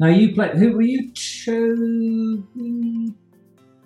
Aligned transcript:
Now 0.00 0.06
you 0.08 0.34
play. 0.34 0.56
Who 0.56 0.72
were 0.72 0.82
you? 0.82 1.12
Toby. 1.44 2.42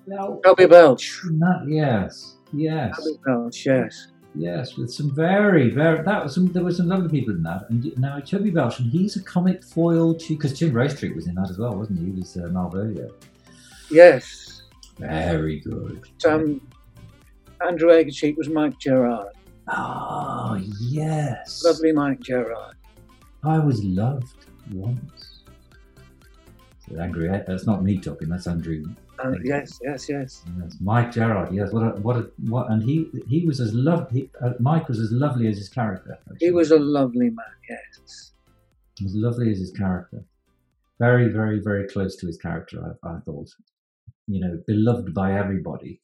Belch? 0.07 0.43
Toby 0.45 0.67
Belch. 0.67 1.21
That- 1.25 1.65
yes, 1.67 2.37
yes, 2.53 2.97
Toby 2.97 3.19
Belch, 3.27 3.67
yes. 3.67 4.09
yes. 4.37 4.77
With 4.77 4.93
some 4.93 5.13
very, 5.13 5.71
very. 5.71 6.05
That 6.05 6.23
was 6.23 6.35
some. 6.37 6.47
There 6.53 6.63
were 6.63 6.73
some 6.73 6.87
lovely 6.87 7.09
people 7.09 7.35
in 7.35 7.43
that. 7.43 7.69
And 7.69 7.93
now 7.99 8.21
Toby 8.21 8.51
Belch, 8.51 8.79
and 8.79 8.89
he's 8.89 9.17
a 9.17 9.23
comic 9.25 9.65
foil 9.65 10.15
to 10.15 10.29
because 10.37 10.57
Tim 10.57 10.71
Street 10.89 11.17
was 11.17 11.27
in 11.27 11.35
that 11.35 11.51
as 11.51 11.59
well, 11.59 11.75
wasn't 11.75 11.99
he? 11.99 12.05
He 12.05 12.13
was 12.13 12.37
uh, 12.37 12.43
Malvolio. 12.43 13.11
Yes. 13.91 14.63
Very 14.99 15.59
good. 15.61 16.01
Um, 16.25 16.61
Andrew 17.67 17.91
Aguecheek 17.91 18.37
was 18.37 18.49
Mike 18.49 18.79
Gerard. 18.79 19.33
Oh 19.67 20.61
yes. 20.81 21.65
Lovely 21.65 21.91
Mike 21.91 22.21
Gerard. 22.21 22.77
I 23.43 23.59
was 23.59 23.83
loved 23.83 24.47
once. 24.71 25.34
Angry, 27.01 27.29
that's 27.47 27.67
not 27.67 27.83
me 27.83 27.99
talking. 27.99 28.29
That's 28.29 28.47
Andrew. 28.47 28.85
And 29.21 29.45
yes, 29.45 29.79
yes, 29.83 30.09
yes. 30.09 30.43
Yes, 30.61 30.77
Mike 30.81 31.13
Gerard. 31.13 31.55
Yes, 31.55 31.73
what 31.73 31.83
a, 31.83 31.91
what 32.01 32.17
a, 32.17 32.31
what, 32.49 32.71
and 32.71 32.83
he 32.83 33.09
he 33.29 33.47
was 33.47 33.61
as 33.61 33.73
lovely. 33.73 34.31
Uh, 34.43 34.53
Mike 34.61 34.89
was 34.89 34.99
as 34.99 35.11
lovely 35.13 35.47
as 35.49 35.57
his 35.57 35.69
character. 35.69 36.19
actually. 36.31 36.47
He 36.47 36.51
was 36.53 36.71
a 36.73 36.79
lovely 36.79 37.31
man, 37.31 37.55
yes. 37.71 38.33
as 39.05 39.15
lovely 39.15 39.51
as 39.51 39.59
his 39.59 39.71
character. 39.71 40.23
Very, 40.99 41.29
very, 41.29 41.59
very 41.61 41.89
close 41.89 42.17
to 42.17 42.27
his 42.27 42.37
character. 42.37 42.97
I, 43.05 43.09
I 43.15 43.19
thought, 43.21 43.49
you 44.27 44.41
know, 44.41 44.61
beloved 44.67 45.15
by 45.15 45.39
everybody, 45.39 46.01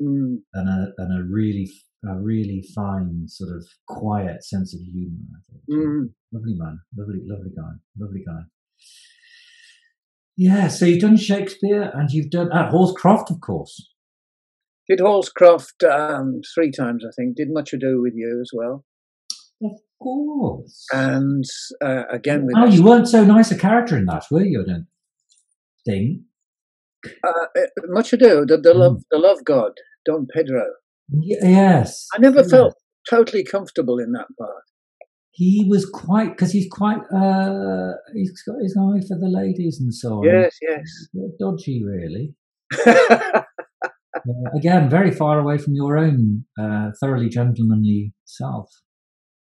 Mm, 0.00 0.38
and 0.54 0.68
a 0.68 0.92
and 0.98 1.20
a 1.20 1.24
really 1.24 1.68
a 2.08 2.14
really 2.14 2.62
fine 2.72 3.26
sort 3.26 3.50
of 3.56 3.66
quiet 3.88 4.44
sense 4.44 4.72
of 4.72 4.80
humour. 4.80 5.18
I 5.34 5.38
thought. 5.50 5.62
mm. 5.76 6.10
Lovely 6.32 6.54
man, 6.54 6.78
lovely, 6.96 7.20
lovely 7.26 7.50
guy, 7.56 7.72
lovely 7.98 8.22
guy. 8.24 8.42
Yeah, 10.40 10.68
so 10.68 10.86
you've 10.86 11.00
done 11.00 11.16
Shakespeare 11.16 11.90
and 11.94 12.08
you've 12.10 12.30
done 12.30 12.52
uh, 12.52 12.70
Hall's 12.70 12.92
Croft, 12.96 13.28
of 13.30 13.40
course. 13.40 13.90
Did 14.88 15.00
Hall's 15.00 15.28
Croft 15.30 15.82
um, 15.82 16.40
three 16.54 16.70
times, 16.70 17.04
I 17.04 17.10
think. 17.16 17.36
Did 17.36 17.48
Much 17.50 17.72
Ado 17.72 18.00
with 18.00 18.12
You 18.14 18.38
as 18.40 18.50
well. 18.54 18.84
Of 19.62 19.72
course. 20.00 20.84
And 20.92 21.42
uh, 21.84 22.04
again 22.10 22.46
with 22.46 22.54
oh, 22.56 22.66
you 22.66 22.84
weren't 22.84 23.08
so 23.08 23.24
nice 23.24 23.50
a 23.50 23.58
character 23.58 23.96
in 23.98 24.06
that, 24.06 24.26
were 24.30 24.44
you? 24.44 24.62
I 24.62 24.70
don't 24.70 24.86
think. 25.84 26.20
uh, 27.26 27.28
uh, 27.56 27.60
Much 27.88 28.12
Ado, 28.12 28.46
the, 28.46 28.56
the, 28.58 28.72
Mm. 28.72 28.78
love, 28.78 29.02
the 29.10 29.18
love 29.18 29.38
god, 29.44 29.72
Don 30.06 30.28
Pedro. 30.32 30.64
Y- 31.10 31.36
yes. 31.42 32.06
I 32.14 32.18
never 32.20 32.42
Yeah. 32.42 32.48
felt 32.48 32.74
totally 33.10 33.42
comfortable 33.42 33.98
in 33.98 34.12
that 34.12 34.28
part. 34.38 34.62
He 35.40 35.64
was 35.72 35.84
quite 35.88 36.30
because 36.30 36.50
he's 36.56 36.68
quite. 36.80 36.98
uh 37.14 37.92
He's 38.14 38.42
got 38.42 38.56
his 38.60 38.76
eye 38.76 39.00
for 39.08 39.16
the 39.24 39.30
ladies 39.42 39.78
and 39.80 39.94
so 39.94 40.08
on. 40.18 40.24
Yes, 40.24 40.52
yes. 40.60 40.86
Dodgy, 41.40 41.76
really. 41.84 42.34
Uh, 44.28 44.50
again, 44.56 44.90
very 44.90 45.10
far 45.12 45.38
away 45.38 45.56
from 45.58 45.74
your 45.74 45.96
own 45.96 46.44
uh, 46.60 46.88
thoroughly 47.00 47.28
gentlemanly 47.28 48.12
self, 48.24 48.68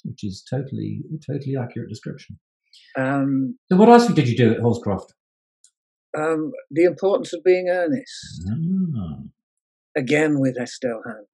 which 0.04 0.24
is 0.24 0.44
totally, 0.50 1.02
totally 1.30 1.56
accurate 1.56 1.90
description. 1.90 2.40
um, 2.98 3.56
So, 3.72 3.78
what 3.78 3.88
else 3.90 4.08
did 4.08 4.28
you 4.28 4.36
do 4.36 4.52
at 4.54 4.62
Hall's 4.62 4.82
Croft? 4.84 5.14
um, 6.18 6.52
the 6.72 6.86
importance 6.86 7.34
of 7.34 7.44
being 7.44 7.68
earnest. 7.70 8.50
Ah, 8.50 9.20
Again 9.96 10.40
with 10.40 10.58
Estelle 10.60 11.02
Hand. 11.06 11.28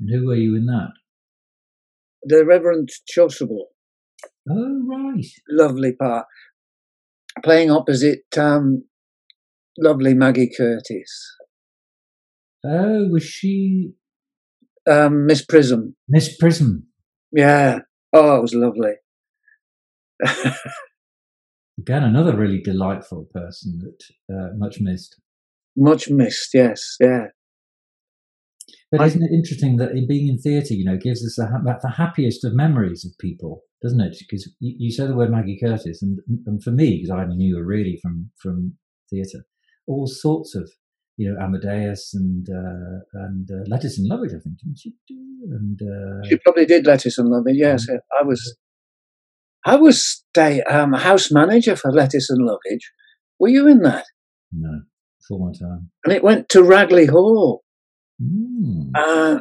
and 0.00 0.08
who 0.10 0.26
were 0.28 0.36
you 0.36 0.54
in 0.56 0.66
that? 0.66 0.90
The 2.28 2.44
Reverend 2.44 2.90
Chasuble, 3.08 3.66
Oh, 4.50 4.82
right. 4.88 5.24
lovely 5.48 5.92
part. 5.92 6.26
Playing 7.44 7.70
opposite 7.70 8.24
um, 8.36 8.84
lovely 9.78 10.12
Maggie 10.14 10.50
Curtis. 10.56 11.36
Oh, 12.64 13.06
was 13.08 13.22
she 13.24 13.92
Um, 14.88 15.26
Miss 15.26 15.44
Prism. 15.44 15.94
Miss 16.08 16.36
Prism? 16.36 16.86
Yeah. 17.32 17.80
Oh, 18.12 18.36
it 18.38 18.42
was 18.42 18.54
lovely. 18.54 18.94
Again, 21.78 22.02
another 22.04 22.36
really 22.36 22.60
delightful 22.62 23.28
person 23.34 23.78
that 23.80 24.34
uh, 24.34 24.48
much 24.56 24.80
missed. 24.80 25.20
Much 25.76 26.08
missed, 26.08 26.50
yes, 26.54 26.96
yeah. 27.00 27.26
But 28.92 29.00
I- 29.00 29.06
isn't 29.06 29.22
it 29.22 29.32
interesting 29.32 29.76
that 29.78 29.92
in 29.92 30.06
being 30.06 30.28
in 30.28 30.38
theatre, 30.38 30.74
you 30.74 30.84
know, 30.84 30.96
gives 30.96 31.24
us 31.24 31.36
the, 31.36 31.78
the 31.82 31.90
happiest 31.90 32.44
of 32.44 32.54
memories 32.54 33.04
of 33.04 33.18
people, 33.18 33.62
doesn't 33.82 34.00
it? 34.00 34.16
Because 34.18 34.46
you, 34.60 34.74
you 34.78 34.90
say 34.92 35.06
the 35.06 35.14
word 35.16 35.30
Maggie 35.30 35.58
Curtis, 35.62 36.02
and, 36.02 36.18
and 36.46 36.62
for 36.62 36.70
me, 36.70 36.96
because 37.02 37.10
I 37.10 37.24
knew 37.26 37.56
her 37.56 37.64
really 37.64 37.98
from 38.02 38.30
from 38.40 38.74
theatre, 39.10 39.44
all 39.86 40.06
sorts 40.06 40.54
of, 40.54 40.70
you 41.16 41.28
know, 41.32 41.40
Amadeus 41.44 42.12
and 42.14 42.46
uh, 42.48 43.00
and 43.24 43.48
uh, 43.50 43.64
Lettuce 43.68 43.98
and 43.98 44.08
Lovage, 44.08 44.30
I 44.30 44.40
think, 44.40 44.58
didn't 44.62 44.78
she 44.78 44.92
do? 45.08 45.16
And 45.50 45.80
uh, 45.82 46.28
She 46.28 46.36
probably 46.38 46.66
did 46.66 46.86
Lettuce 46.86 47.18
and 47.18 47.28
Lovage, 47.28 47.56
yes. 47.56 47.86
I 48.18 48.22
was 48.22 48.56
I 49.64 49.74
was 49.76 50.22
day, 50.32 50.62
um, 50.62 50.92
house 50.92 51.32
manager 51.32 51.74
for 51.74 51.90
Lettuce 51.92 52.30
and 52.30 52.44
Lovage. 52.46 52.92
Were 53.40 53.48
you 53.48 53.66
in 53.66 53.80
that? 53.82 54.04
no, 54.52 54.82
before 55.20 55.44
my 55.44 55.52
time. 55.58 55.90
And 56.04 56.14
it 56.14 56.22
went 56.22 56.48
to 56.50 56.60
Ragley 56.62 57.08
Hall. 57.10 57.64
Mm. 58.22 58.90
Uh, 58.94 59.38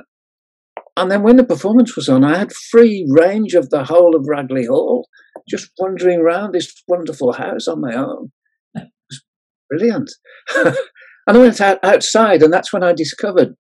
and 0.98 1.12
then 1.12 1.24
when 1.24 1.38
the 1.38 1.44
performance 1.44 1.96
was 1.96 2.08
on, 2.08 2.24
I 2.24 2.38
had 2.38 2.54
free 2.54 3.06
range 3.10 3.54
of 3.54 3.70
the 3.70 3.84
whole 3.84 4.16
of 4.16 4.26
Ragley 4.26 4.68
Hall, 4.68 5.08
just 5.48 5.72
wandering 5.78 6.20
around 6.20 6.54
this 6.54 6.74
wonderful 6.88 7.34
house 7.34 7.68
on 7.68 7.82
my 7.82 7.94
own. 7.94 8.32
It 8.74 8.90
was 9.10 9.24
brilliant. 9.70 10.12
and 10.56 10.76
I 11.28 11.38
went 11.38 11.60
out, 11.60 11.80
outside, 11.84 12.42
and 12.42 12.54
that's 12.54 12.72
when 12.72 12.84
I 12.84 12.94
discovered 12.94 13.56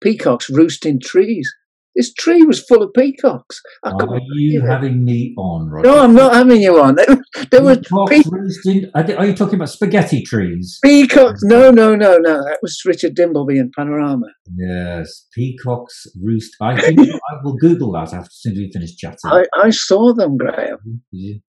peacocks 0.00 0.50
roost 0.50 0.84
in 0.84 0.98
trees. 1.00 1.52
This 1.96 2.12
tree 2.12 2.42
was 2.44 2.62
full 2.62 2.82
of 2.82 2.92
peacocks. 2.92 3.60
I 3.82 3.90
Are 3.90 3.96
couldn't 3.98 4.22
you 4.34 4.60
having 4.60 5.02
me 5.02 5.34
on, 5.38 5.70
Roger? 5.70 5.88
No, 5.88 5.98
I'm 6.02 6.14
not 6.14 6.34
having 6.34 6.60
you 6.60 6.78
on. 6.80 6.96
There, 7.50 7.62
were 7.62 7.76
Peacocks 7.76 8.10
pe- 8.10 8.22
roosting- 8.30 8.90
Are 8.94 9.24
you 9.26 9.34
talking 9.34 9.54
about 9.54 9.70
spaghetti 9.70 10.22
trees? 10.22 10.78
peacocks. 10.82 11.40
No, 11.42 11.70
no, 11.70 11.94
no, 11.96 12.18
no. 12.18 12.34
That 12.44 12.58
was 12.60 12.80
Richard 12.84 13.14
Dimbleby 13.16 13.56
in 13.58 13.70
Panorama. 13.76 14.26
Yes, 14.56 15.26
peacocks 15.34 16.06
roost. 16.22 16.54
I 16.60 16.78
think 16.80 17.00
I 17.30 17.34
will 17.42 17.56
Google 17.56 17.92
that 17.92 18.12
after 18.12 18.30
soon 18.30 18.52
as 18.52 18.58
we 18.58 18.70
finish 18.72 18.94
chatting. 18.96 19.18
I, 19.24 19.44
I 19.56 19.70
saw 19.70 20.12
them, 20.12 20.36
Graham. 20.36 20.78
Did 20.84 21.00
you? 21.12 21.40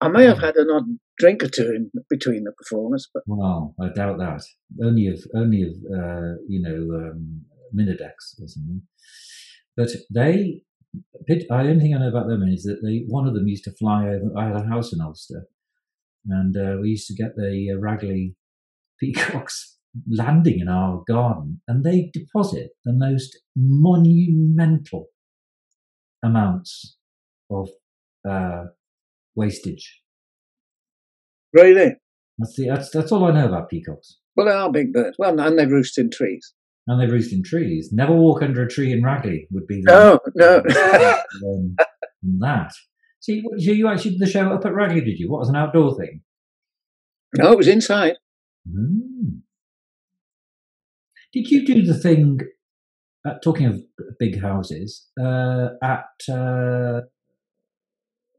I 0.00 0.08
may 0.08 0.24
have 0.24 0.38
had 0.38 0.56
an 0.56 0.68
odd 0.70 0.84
drink 1.18 1.42
or 1.42 1.48
two 1.48 1.72
in 1.74 1.90
between 2.10 2.44
the 2.44 2.52
performance, 2.52 3.08
but 3.12 3.22
Well, 3.26 3.74
I 3.80 3.88
doubt 3.88 4.18
that. 4.18 4.42
Only 4.84 5.06
of 5.08 5.20
only 5.34 5.62
of 5.62 5.70
uh, 5.70 6.34
you 6.46 6.60
know 6.60 6.96
um, 7.10 7.40
Minidex 7.74 8.40
or 8.40 8.48
something. 8.48 8.82
But 9.76 9.90
they, 10.12 10.62
I 11.50 11.66
only 11.66 11.80
thing 11.80 11.94
I 11.94 11.98
know 11.98 12.08
about 12.08 12.28
them 12.28 12.42
is 12.42 12.62
that 12.64 12.80
they 12.82 13.04
one 13.08 13.26
of 13.26 13.34
them 13.34 13.46
used 13.48 13.64
to 13.64 13.72
fly 13.72 14.08
over. 14.08 14.30
I 14.36 14.46
had 14.48 14.56
a 14.56 14.66
house 14.68 14.92
in 14.92 15.00
Ulster, 15.00 15.46
and 16.28 16.56
uh, 16.56 16.76
we 16.80 16.90
used 16.90 17.06
to 17.08 17.14
get 17.14 17.36
the 17.36 17.72
uh, 17.74 17.80
Ragley 17.80 18.34
peacocks 18.98 19.76
landing 20.10 20.60
in 20.60 20.68
our 20.68 21.02
garden, 21.06 21.60
and 21.68 21.84
they 21.84 22.10
deposit 22.12 22.70
the 22.84 22.92
most 22.92 23.36
monumental 23.54 25.06
amounts 26.22 26.96
of 27.50 27.68
uh, 28.28 28.64
wastage. 29.34 30.00
really, 31.52 31.94
That's 32.38 32.56
the 32.56 32.68
that's 32.68 32.90
that's 32.90 33.12
all 33.12 33.24
I 33.24 33.32
know 33.32 33.46
about 33.46 33.68
peacocks. 33.70 34.18
well, 34.36 34.46
they 34.46 34.52
are 34.52 34.72
big 34.72 34.92
birds. 34.92 35.16
Well, 35.18 35.38
and 35.40 35.58
they 35.58 35.66
roost 35.66 35.98
in 35.98 36.10
trees. 36.10 36.54
And 36.88 37.00
they 37.00 37.06
roost 37.12 37.32
in 37.32 37.42
trees. 37.42 37.90
Never 37.92 38.12
walk 38.14 38.42
under 38.42 38.62
a 38.62 38.68
tree 38.68 38.92
in 38.92 39.02
Ragley 39.02 39.46
would 39.50 39.66
be 39.66 39.82
the 39.84 40.20
No, 40.36 40.62
no. 41.42 41.52
um, 41.52 41.76
that. 42.40 42.72
See, 43.20 43.40
what- 43.42 43.60
so 43.60 43.72
you 43.72 43.88
actually 43.88 44.12
did 44.12 44.20
the 44.20 44.26
show 44.30 44.48
up 44.52 44.64
at 44.64 44.72
Ragley, 44.72 45.04
did 45.04 45.18
you? 45.18 45.28
What 45.30 45.40
was 45.40 45.48
an 45.48 45.56
outdoor 45.56 45.96
thing? 45.98 46.22
no, 47.36 47.50
it 47.52 47.58
was 47.58 47.66
inside. 47.68 48.14
Mm. 48.68 49.40
Did 51.32 51.50
you 51.50 51.66
do 51.66 51.82
the 51.82 51.94
thing? 51.98 52.40
Uh, 53.26 53.34
talking 53.42 53.66
of 53.66 53.82
big 54.20 54.40
houses, 54.40 55.08
uh, 55.20 55.70
at 55.82 56.04
uh, 56.32 57.00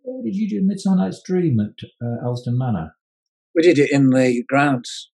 what 0.02 0.24
did 0.24 0.34
you 0.36 0.50
do? 0.50 0.62
Midsummer 0.66 0.96
Night's 0.96 1.22
Dream 1.22 1.60
at 1.60 1.74
uh, 2.02 2.26
Alveston 2.26 2.58
Manor. 2.58 2.96
We 3.54 3.64
did 3.64 3.78
it 3.80 3.92
in 3.92 4.12
the 4.12 4.44
grounds. 4.48 5.12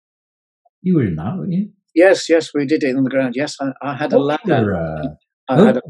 You 0.81 0.97
were 0.97 1.05
in 1.05 1.17
that, 1.17 1.37
weren't 1.37 1.53
you? 1.53 1.71
Yes, 1.99 2.29
yes, 2.29 2.51
we 2.55 2.65
did 2.65 2.85
it 2.85 2.97
on 2.97 3.03
the 3.03 3.11
ground. 3.11 3.35
Yes, 3.37 3.57
I, 3.61 3.73
I 3.83 3.97
had 3.97 4.13
a 4.13 4.21
ladder. 4.21 5.17
I, 5.49 5.65
had 5.65 5.79
a, 5.79 5.83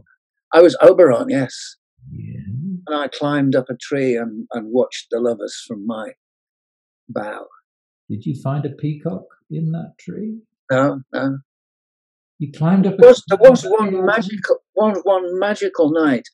I 0.55 0.63
was 0.63 0.75
Oberon, 0.81 1.29
yes. 1.29 1.77
Yeah. 2.11 2.41
And 2.87 2.97
I 2.97 3.09
climbed 3.09 3.55
up 3.55 3.67
a 3.69 3.77
tree 3.77 4.17
and, 4.17 4.47
and 4.53 4.73
watched 4.73 5.09
the 5.11 5.21
lovers 5.21 5.63
from 5.67 5.87
my 5.87 6.13
bough. 7.11 7.49
Did 8.09 8.25
you 8.25 8.41
find 8.43 8.65
a 8.65 8.71
peacock 8.71 9.25
in 9.51 9.71
that 9.73 9.97
tree? 10.01 10.39
No, 10.71 11.03
no. 11.13 11.39
You 12.39 12.53
climbed 12.53 12.87
up. 12.87 12.97
There 12.99 13.11
was, 13.11 13.23
there 13.29 13.39
was 13.39 13.65
one 13.65 14.07
magical 14.07 14.57
one 14.73 14.97
one 15.03 15.39
magical 15.39 15.91
night 15.91 16.27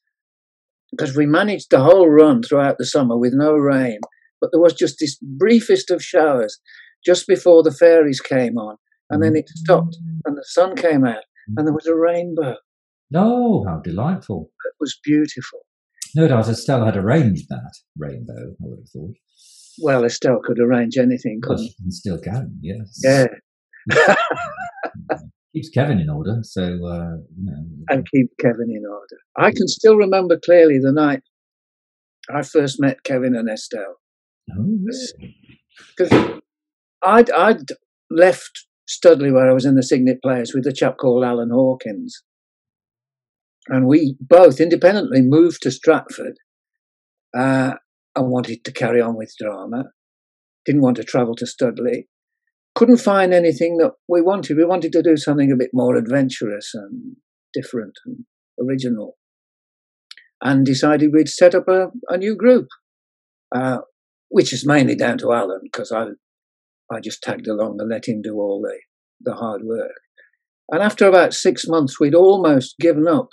because 0.93 1.17
we 1.17 1.27
managed 1.27 1.71
the 1.71 1.81
whole 1.81 2.09
run 2.09 2.43
throughout 2.45 2.79
the 2.79 2.87
summer 2.87 3.17
with 3.19 3.33
no 3.35 3.55
rain. 3.55 3.99
but 4.41 4.51
there 4.53 4.61
was 4.61 4.75
just 4.75 4.97
this 5.01 5.19
briefest 5.21 5.91
of 5.91 6.05
showers 6.05 6.61
just 7.05 7.27
before 7.27 7.63
the 7.63 7.73
fairies 7.73 8.21
came 8.21 8.57
on, 8.59 8.77
and 9.11 9.23
then 9.23 9.37
it 9.37 9.49
stopped, 9.49 9.97
and 10.25 10.37
the 10.37 10.45
sun 10.45 10.77
came 10.77 11.05
out, 11.05 11.25
and 11.57 11.67
there 11.67 11.75
was 11.75 11.87
a 11.87 11.95
rainbow. 11.95 12.57
Oh, 13.15 13.65
how 13.67 13.79
delightful! 13.79 14.51
It 14.67 14.75
was 14.81 14.99
beautiful. 15.05 15.61
No 16.17 16.29
doubt 16.29 16.49
Estelle 16.49 16.85
had 16.85 16.97
arranged 16.97 17.49
that 17.49 17.73
rainbow. 17.99 18.33
I 18.33 18.55
would 18.61 18.79
have 18.81 18.89
thought. 18.89 19.15
Well, 19.83 20.05
Estelle 20.05 20.41
could 20.45 20.61
arrange 20.61 20.97
anything, 20.97 21.41
couldn't 21.43 21.71
and 21.83 21.93
still 21.93 22.19
can, 22.21 22.57
yes. 22.63 23.01
Yeah, 23.03 23.27
Keeps 25.55 25.69
Kevin 25.71 26.01
in 26.01 26.11
order, 26.11 26.39
so 26.43 26.63
uh, 26.63 27.17
you 27.37 27.45
know. 27.45 27.65
and 27.89 28.07
keep 28.11 28.29
Kevin 28.41 28.71
in 28.71 28.85
order. 28.89 29.17
I 29.37 29.51
can 29.53 29.69
still 29.69 29.97
remember 29.97 30.39
clearly 30.45 30.79
the 30.81 30.91
night 30.93 31.23
I 32.33 32.43
first 32.43 32.81
met 32.81 33.05
Kevin 33.05 33.37
and 33.37 33.49
Estelle. 33.49 33.97
Oh, 34.51 34.79
really? 34.85 35.37
because 35.97 36.41
I'd 37.05 37.31
I'd 37.31 37.69
left 38.11 38.67
Studley 38.87 39.31
where 39.31 39.49
I 39.49 39.53
was 39.53 39.65
in 39.65 39.77
the 39.77 39.83
Signet 39.83 40.23
Players 40.23 40.53
with 40.55 40.67
a 40.67 40.73
chap 40.73 40.97
called 40.99 41.25
Alan 41.25 41.51
Hawkins, 41.51 42.23
and 43.69 43.87
we 43.87 44.17
both 44.21 44.61
independently 44.61 45.23
moved 45.23 45.63
to 45.63 45.71
Stratford. 45.71 46.37
Uh, 47.37 47.75
I 48.15 48.21
wanted 48.21 48.65
to 48.65 48.73
carry 48.73 49.01
on 49.01 49.17
with 49.17 49.35
drama. 49.39 49.85
Didn't 50.65 50.83
want 50.83 50.97
to 50.97 51.05
travel 51.05 51.35
to 51.37 51.47
Studley. 51.47 52.09
Couldn't 52.75 52.99
find 52.99 53.33
anything 53.33 53.79
that 53.79 53.93
we 54.09 54.21
wanted. 54.21 54.57
We 54.57 54.65
wanted 54.65 54.93
to 54.93 55.03
do 55.03 55.17
something 55.17 55.51
a 55.51 55.57
bit 55.57 55.71
more 55.73 55.97
adventurous 55.97 56.73
and 56.75 57.17
different 57.53 57.95
and 58.07 58.25
original. 58.61 59.17
And 60.43 60.67
decided 60.67 61.11
we'd 61.13 61.29
set 61.29 61.55
up 61.55 61.69
a, 61.69 61.89
a 62.09 62.19
new 62.19 62.37
group. 62.37 62.69
Uh, 63.55 63.79
which 64.35 64.53
is 64.53 64.67
mainly 64.67 64.97
down 64.97 65.17
to 65.17 65.33
Alan 65.33 65.61
because 65.63 65.93
I 65.93 66.07
I 66.91 67.01
just 67.01 67.23
tagged 67.23 67.47
along 67.47 67.77
and 67.81 67.91
let 67.91 68.09
him 68.09 68.23
do 68.23 68.35
all 68.35 68.61
the 68.63 68.79
the 69.21 69.35
hard 69.35 69.63
work. 69.65 69.93
And 70.71 70.83
after 70.83 71.07
about 71.07 71.35
six 71.35 71.67
months, 71.67 72.01
we'd 72.01 72.15
almost 72.15 72.79
given 72.79 73.07
up, 73.07 73.29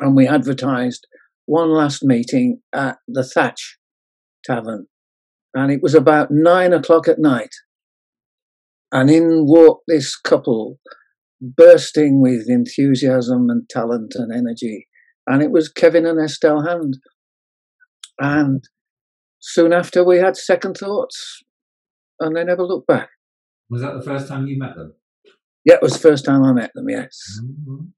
and 0.00 0.16
we 0.16 0.26
advertised 0.26 1.06
one 1.46 1.70
last 1.70 2.04
meeting 2.04 2.60
at 2.72 2.98
the 3.08 3.24
Thatch 3.24 3.78
Tavern, 4.44 4.86
and 5.54 5.72
it 5.72 5.80
was 5.82 5.94
about 5.94 6.28
nine 6.30 6.72
o'clock 6.72 7.08
at 7.08 7.18
night, 7.18 7.54
and 8.92 9.10
in 9.10 9.46
walked 9.46 9.84
this 9.88 10.16
couple, 10.16 10.78
bursting 11.40 12.20
with 12.20 12.48
enthusiasm 12.48 13.48
and 13.50 13.68
talent 13.68 14.14
and 14.14 14.32
energy, 14.32 14.86
and 15.26 15.42
it 15.42 15.50
was 15.50 15.68
Kevin 15.68 16.06
and 16.06 16.20
Estelle 16.20 16.64
Hand, 16.64 16.98
and 18.20 18.64
soon 19.40 19.72
after 19.72 20.04
we 20.04 20.18
had 20.18 20.36
second 20.36 20.76
thoughts 20.76 21.42
and 22.20 22.36
they 22.36 22.44
never 22.44 22.62
looked 22.62 22.86
back. 22.86 23.08
Was 23.70 23.82
that 23.82 23.94
the 23.94 24.02
first 24.02 24.28
time 24.28 24.46
you 24.46 24.58
met 24.58 24.76
them? 24.76 24.94
Yeah, 25.64 25.74
it 25.74 25.82
was 25.82 25.92
the 25.92 25.98
first 25.98 26.24
time 26.24 26.42
I 26.42 26.52
met 26.52 26.70
them, 26.74 26.88
yes. 26.88 27.16
Mhm. 27.42 27.92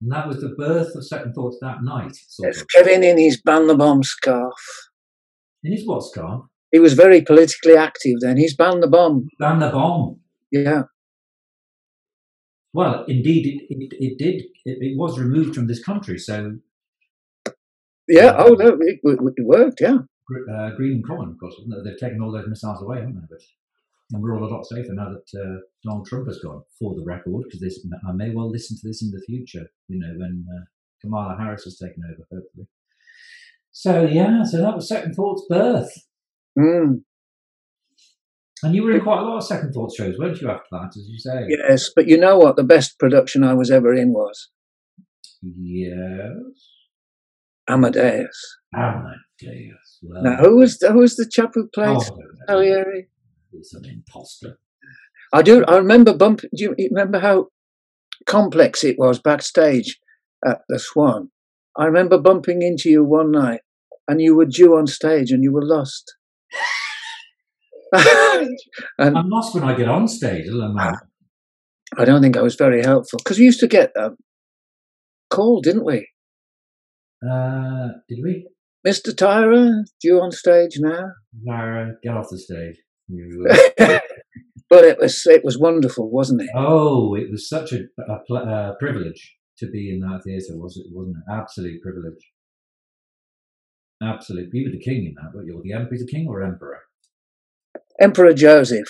And 0.00 0.10
that 0.12 0.26
was 0.26 0.40
the 0.40 0.48
birth 0.50 0.94
of 0.94 1.06
Second 1.06 1.32
Thoughts 1.34 1.58
that 1.60 1.82
night, 1.82 2.16
Yes. 2.40 2.64
Kevin 2.74 3.04
in 3.04 3.18
his 3.18 3.40
ban 3.40 3.66
the 3.68 3.76
bomb 3.76 4.02
scarf. 4.02 4.54
In 5.62 5.72
his 5.72 5.86
what 5.86 6.02
scarf? 6.02 6.44
He 6.72 6.78
was 6.78 6.94
very 6.94 7.20
politically 7.20 7.76
active 7.76 8.16
then. 8.20 8.36
He's 8.36 8.56
banned 8.56 8.82
the 8.82 8.88
bomb. 8.88 9.28
Ban 9.38 9.60
the 9.60 9.70
bomb. 9.70 10.20
Yeah. 10.50 10.84
Well, 12.72 13.04
indeed, 13.06 13.46
it, 13.46 13.66
it, 13.68 13.92
it 14.00 14.18
did. 14.18 14.42
It, 14.64 14.78
it 14.80 14.98
was 14.98 15.18
removed 15.20 15.54
from 15.54 15.66
this 15.66 15.82
country. 15.84 16.18
So 16.18 16.56
Yeah, 18.08 18.34
oh 18.38 18.54
no, 18.54 18.78
it 18.80 19.00
worked, 19.44 19.80
yeah. 19.80 19.98
Uh, 20.50 20.70
Greenham 20.76 21.02
Common, 21.06 21.30
of 21.30 21.38
course, 21.38 21.54
it? 21.58 21.84
they've 21.84 21.98
taken 21.98 22.20
all 22.22 22.32
those 22.32 22.48
missiles 22.48 22.82
away, 22.82 22.98
haven't 22.98 23.14
they? 23.14 23.26
But 23.30 23.40
and 24.12 24.22
we're 24.22 24.36
all 24.36 24.44
a 24.44 24.52
lot 24.52 24.64
safer 24.66 24.92
now 24.92 25.08
that 25.10 25.40
uh, 25.40 25.60
Donald 25.84 26.06
Trump 26.06 26.26
has 26.26 26.38
gone. 26.40 26.62
For 26.78 26.94
the 26.94 27.04
record, 27.04 27.44
because 27.44 27.60
this 27.60 27.84
I 28.06 28.12
may 28.12 28.30
well 28.30 28.50
listen 28.50 28.76
to 28.78 28.86
this 28.86 29.02
in 29.02 29.10
the 29.10 29.22
future. 29.26 29.70
You 29.88 30.00
know, 30.00 30.12
when 30.18 30.44
uh, 30.54 30.64
Kamala 31.00 31.36
Harris 31.38 31.64
has 31.64 31.78
taken 31.78 32.02
over, 32.04 32.26
hopefully. 32.30 32.66
So 33.70 34.02
yeah, 34.04 34.42
so 34.44 34.58
that 34.58 34.74
was 34.74 34.88
Second 34.88 35.14
Thoughts' 35.14 35.46
birth, 35.48 35.92
Mm, 36.58 37.02
and 38.62 38.74
you 38.74 38.82
were 38.84 38.92
in 38.92 39.00
quite 39.00 39.20
a 39.20 39.22
lot 39.22 39.38
of 39.38 39.44
Second 39.44 39.72
Thoughts 39.72 39.96
shows, 39.96 40.18
weren't 40.18 40.40
you? 40.40 40.50
After 40.50 40.66
that, 40.72 40.90
as 40.96 41.08
you 41.08 41.18
say. 41.18 41.46
yes, 41.48 41.90
but 41.94 42.06
you 42.06 42.18
know 42.18 42.36
what 42.38 42.56
the 42.56 42.64
best 42.64 42.98
production 42.98 43.42
I 43.42 43.54
was 43.54 43.70
ever 43.70 43.94
in 43.94 44.12
was? 44.12 44.50
Yes. 45.42 45.96
Amadeus. 47.68 48.58
Amadeus. 48.74 49.98
Well, 50.02 50.22
Now, 50.22 50.36
who 50.36 50.56
was 50.56 50.78
who 50.80 50.98
was 50.98 51.16
the 51.16 51.26
chap 51.28 51.52
who 51.54 51.68
played 51.68 51.96
Oh. 51.96 52.18
Salieri? 52.48 53.08
He's 53.50 53.72
an 53.74 53.84
imposter. 53.84 54.58
I 55.32 55.42
do. 55.42 55.64
I 55.64 55.76
remember 55.76 56.14
bump. 56.14 56.40
Do 56.40 56.48
you 56.52 56.74
remember 56.90 57.18
how 57.18 57.48
complex 58.26 58.84
it 58.84 58.98
was 58.98 59.18
backstage 59.18 59.98
at 60.44 60.62
the 60.68 60.78
Swan? 60.78 61.30
I 61.76 61.86
remember 61.86 62.18
bumping 62.18 62.62
into 62.62 62.90
you 62.90 63.04
one 63.04 63.30
night, 63.30 63.60
and 64.08 64.20
you 64.20 64.34
were 64.36 64.46
due 64.46 64.76
on 64.76 64.86
stage, 64.86 65.30
and 65.30 65.42
you 65.42 65.52
were 65.52 65.64
lost. 65.64 66.14
and 67.92 68.58
I'm 68.98 69.28
lost 69.28 69.54
when 69.54 69.64
I 69.64 69.74
get 69.76 69.88
on 69.88 70.08
stage. 70.08 70.46
I? 70.50 70.92
I 71.98 72.04
don't 72.04 72.22
think 72.22 72.36
I 72.36 72.42
was 72.42 72.54
very 72.54 72.82
helpful 72.82 73.18
because 73.18 73.38
we 73.38 73.44
used 73.44 73.60
to 73.60 73.66
get 73.68 73.92
uh, 73.98 74.10
a 74.10 74.14
call, 75.30 75.60
didn't 75.60 75.84
we? 75.84 76.08
Uh, 77.22 77.88
did 78.08 78.18
we? 78.22 78.48
Mr. 78.86 79.14
Tyra, 79.14 79.84
you 80.02 80.20
on 80.20 80.32
stage 80.32 80.78
now. 80.78 81.12
Lara, 81.46 81.92
get 82.02 82.16
off 82.16 82.26
the 82.30 82.38
stage. 82.38 82.76
Uh, 83.10 83.98
but 84.70 84.84
it 84.84 84.98
was 84.98 85.26
it 85.26 85.44
was 85.44 85.58
wonderful, 85.58 86.10
wasn't 86.10 86.40
it? 86.40 86.48
oh, 86.56 87.14
it 87.14 87.30
was 87.30 87.48
such 87.48 87.72
a, 87.72 87.80
a 88.08 88.18
pl- 88.26 88.38
uh, 88.38 88.72
privilege 88.80 89.36
to 89.58 89.66
be 89.70 89.92
in 89.92 90.00
that 90.00 90.22
theatre, 90.24 90.56
was 90.58 90.76
it? 90.76 90.86
Wasn't 90.90 91.16
it? 91.16 91.32
Absolute 91.32 91.82
privilege. 91.82 92.32
Absolute. 94.02 94.48
You 94.52 94.66
were 94.66 94.72
the 94.72 94.82
king 94.82 95.06
in 95.06 95.14
that, 95.14 95.32
but 95.34 95.44
you're 95.44 95.62
the 95.62 95.72
emperor, 95.74 95.98
the 95.98 96.06
king 96.10 96.26
or 96.28 96.42
emperor. 96.42 96.80
Emperor 98.00 98.32
Joseph. 98.32 98.88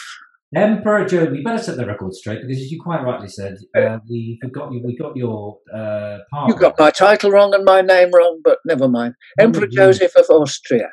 Emperor 0.55 1.07
Joe, 1.07 1.25
we 1.31 1.43
better 1.43 1.63
set 1.63 1.77
the 1.77 1.87
record 1.87 2.13
straight 2.13 2.43
because, 2.43 2.59
as 2.59 2.71
you 2.71 2.81
quite 2.83 3.03
rightly 3.03 3.29
said, 3.29 3.57
uh, 3.75 3.99
we 4.09 4.39
forgot 4.43 4.71
you. 4.71 4.83
We 4.85 4.97
got 4.97 5.17
your 5.17 5.59
uh, 5.75 6.19
part. 6.31 6.49
You 6.49 6.57
got 6.57 6.79
my 6.79 6.91
title 6.91 7.31
wrong 7.31 7.55
and 7.55 7.65
my 7.65 7.81
name 7.81 8.11
wrong, 8.15 8.41
but 8.45 8.59
never 8.67 8.87
mind. 8.87 9.15
Emperor 9.39 9.67
Joseph 9.67 10.13
of 10.15 10.27
Austria. 10.29 10.91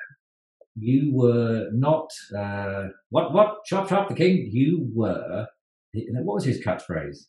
You 0.75 1.12
were 1.13 1.68
not 1.74 2.10
uh, 2.38 2.88
what? 3.10 3.34
What? 3.34 3.58
Chop, 3.66 3.89
chop, 3.89 4.08
the 4.08 4.16
king. 4.16 4.50
You 4.50 4.89
were. 4.96 5.48
What 5.94 6.36
was 6.36 6.46
his 6.46 6.63
catchphrase? 6.63 7.25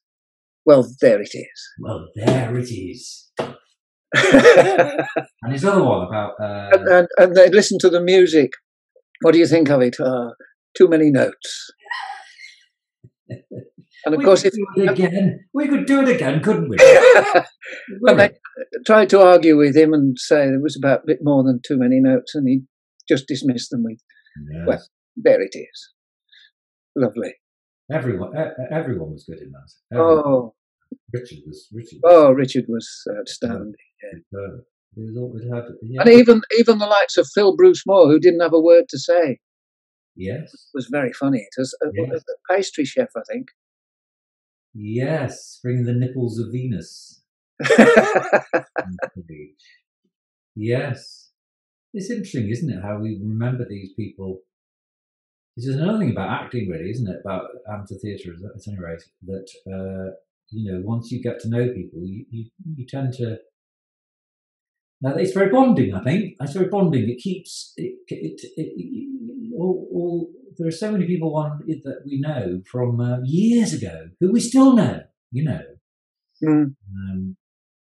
Well, 0.64 0.86
there 1.00 1.20
it 1.20 1.30
is. 1.34 1.68
Well, 1.80 2.06
there 2.14 2.56
it 2.56 2.70
is. 2.70 3.32
and, 3.38 3.48
And 5.42 5.52
his 5.52 5.64
other 5.64 5.82
one 5.82 6.06
about. 6.06 6.34
Uh, 6.40 6.70
and, 6.72 7.08
and 7.18 7.34
they 7.34 7.48
listen 7.48 7.78
to 7.80 7.90
the 7.90 8.00
music. 8.00 8.52
What 9.22 9.32
do 9.32 9.38
you 9.38 9.46
think 9.46 9.68
of 9.68 9.80
it? 9.80 9.98
Uh, 9.98 10.30
too 10.76 10.86
many 10.86 11.10
notes. 11.10 11.72
And 14.04 14.14
of 14.14 14.18
we 14.18 14.24
course, 14.24 14.42
could 14.42 14.52
if 14.54 14.76
do 14.76 14.82
it 14.84 14.90
again. 14.90 15.40
We 15.52 15.68
could 15.68 15.86
do 15.86 16.00
it 16.00 16.08
again, 16.08 16.42
couldn't 16.42 16.68
we? 16.68 16.76
and 18.06 18.18
they 18.20 18.30
tried 18.86 19.10
to 19.10 19.20
argue 19.20 19.56
with 19.58 19.76
him 19.76 19.92
and 19.92 20.18
say 20.18 20.46
there 20.46 20.60
was 20.60 20.76
about 20.76 21.00
a 21.00 21.06
bit 21.06 21.18
more 21.22 21.42
than 21.44 21.60
too 21.66 21.76
many 21.78 22.00
notes, 22.00 22.34
and 22.34 22.48
he 22.48 22.62
just 23.08 23.26
dismissed 23.26 23.70
them 23.70 23.82
with, 23.84 24.00
Yes. 24.52 24.64
well- 24.66 24.86
"There 25.16 25.42
it 25.42 25.54
is." 25.54 25.92
Lovely. 26.96 27.34
everyone, 27.92 28.32
everyone 28.72 29.12
was 29.12 29.24
good 29.28 29.40
in 29.40 29.52
that. 29.52 29.70
Everyone. 29.96 30.22
Oh, 30.26 30.54
Richard 31.12 31.38
was. 31.46 31.68
Richard. 31.72 31.98
Was 32.02 32.12
oh, 32.12 32.32
Richard 32.32 32.64
was 32.68 32.88
outstanding. 33.18 33.74
superb. 34.00 34.60
It 34.96 35.14
was 35.14 35.42
it 35.42 35.54
had. 35.54 35.64
Yeah. 35.82 36.00
And 36.02 36.10
even 36.10 36.42
even 36.58 36.78
the 36.78 36.86
likes 36.86 37.16
of 37.16 37.28
Phil 37.34 37.54
Bruce 37.56 37.82
Moore, 37.86 38.06
who 38.08 38.18
didn't 38.18 38.40
have 38.40 38.52
a 38.52 38.60
word 38.60 38.84
to 38.88 38.98
say, 38.98 39.38
yes. 40.16 40.52
It 40.52 40.70
was 40.74 40.88
very 40.90 41.12
funny. 41.12 41.38
It 41.38 41.58
was 41.60 41.74
a, 41.82 41.86
Yes. 41.94 42.22
a 42.28 42.52
pastry 42.54 42.84
chef, 42.84 43.08
I 43.16 43.22
think. 43.30 43.48
Yes. 44.74 45.58
bring 45.62 45.84
the 45.84 45.92
nipples 46.02 46.38
of 46.38 46.52
Venus. 46.52 47.22
Yes. 50.56 51.30
It's 51.92 52.10
interesting, 52.10 52.48
isn't 52.50 52.70
it, 52.70 52.82
how 52.82 52.98
we 52.98 53.18
remember 53.22 53.66
these 53.68 53.92
people. 53.94 54.40
This 55.56 55.66
is 55.66 55.76
another 55.76 55.98
thing 55.98 56.10
about 56.12 56.30
acting, 56.44 56.68
really, 56.68 56.90
isn't 56.90 57.08
it? 57.08 57.20
About 57.24 57.46
amateur 57.68 57.96
theatre, 58.00 58.32
at 58.32 58.68
any 58.68 58.78
rate, 58.78 59.02
that, 59.26 59.48
uh, 59.66 60.14
you 60.50 60.70
know, 60.72 60.80
once 60.84 61.10
you 61.10 61.20
get 61.22 61.40
to 61.40 61.48
know 61.48 61.68
people, 61.74 62.00
you, 62.04 62.24
you, 62.30 62.44
you 62.76 62.86
tend 62.86 63.12
to. 63.14 63.38
Now, 65.02 65.14
it's 65.14 65.32
very 65.32 65.50
bonding, 65.50 65.94
I 65.94 66.02
think. 66.04 66.34
It's 66.40 66.52
very 66.52 66.68
bonding. 66.68 67.08
It 67.08 67.18
keeps. 67.18 67.72
It, 67.76 67.94
it, 68.08 68.40
it- 68.56 69.06
all, 69.60 69.88
all, 69.92 70.30
there 70.56 70.68
are 70.68 70.72
so 70.72 70.90
many 70.90 71.06
people 71.06 71.36
on 71.36 71.60
it 71.66 71.82
that 71.84 72.02
we 72.04 72.20
know 72.20 72.60
from 72.70 73.00
uh, 73.00 73.18
years 73.24 73.72
ago 73.72 74.08
who 74.20 74.32
we 74.32 74.40
still 74.40 74.74
know, 74.74 75.00
you 75.30 75.44
know. 75.44 75.62
Mm. 76.42 76.74
Um, 76.94 77.36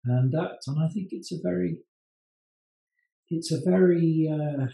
and 0.05 0.31
that, 0.31 0.59
and 0.67 0.83
I 0.83 0.87
think 0.93 1.09
it's 1.11 1.31
a 1.31 1.37
very, 1.43 1.77
it's 3.29 3.51
a 3.51 3.59
very, 3.65 4.29
uh, 4.31 4.65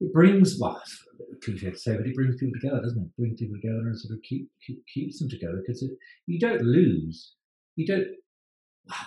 it 0.00 0.12
brings 0.12 0.58
well, 0.60 0.82
cliche 1.42 1.70
to 1.70 1.78
say, 1.78 1.96
but 1.96 2.06
it 2.06 2.14
brings 2.14 2.36
people 2.36 2.58
together, 2.60 2.82
doesn't 2.82 3.00
it? 3.00 3.06
It 3.06 3.16
brings 3.16 3.40
people 3.40 3.56
together 3.56 3.86
and 3.86 3.98
sort 3.98 4.16
of 4.16 4.22
keep, 4.22 4.50
keep 4.66 4.82
keeps 4.92 5.20
them 5.20 5.30
together 5.30 5.62
because 5.64 5.84
you 6.26 6.38
don't 6.40 6.62
lose. 6.62 7.34
You 7.76 7.86
don't. 7.86 8.06
Well, 8.86 8.98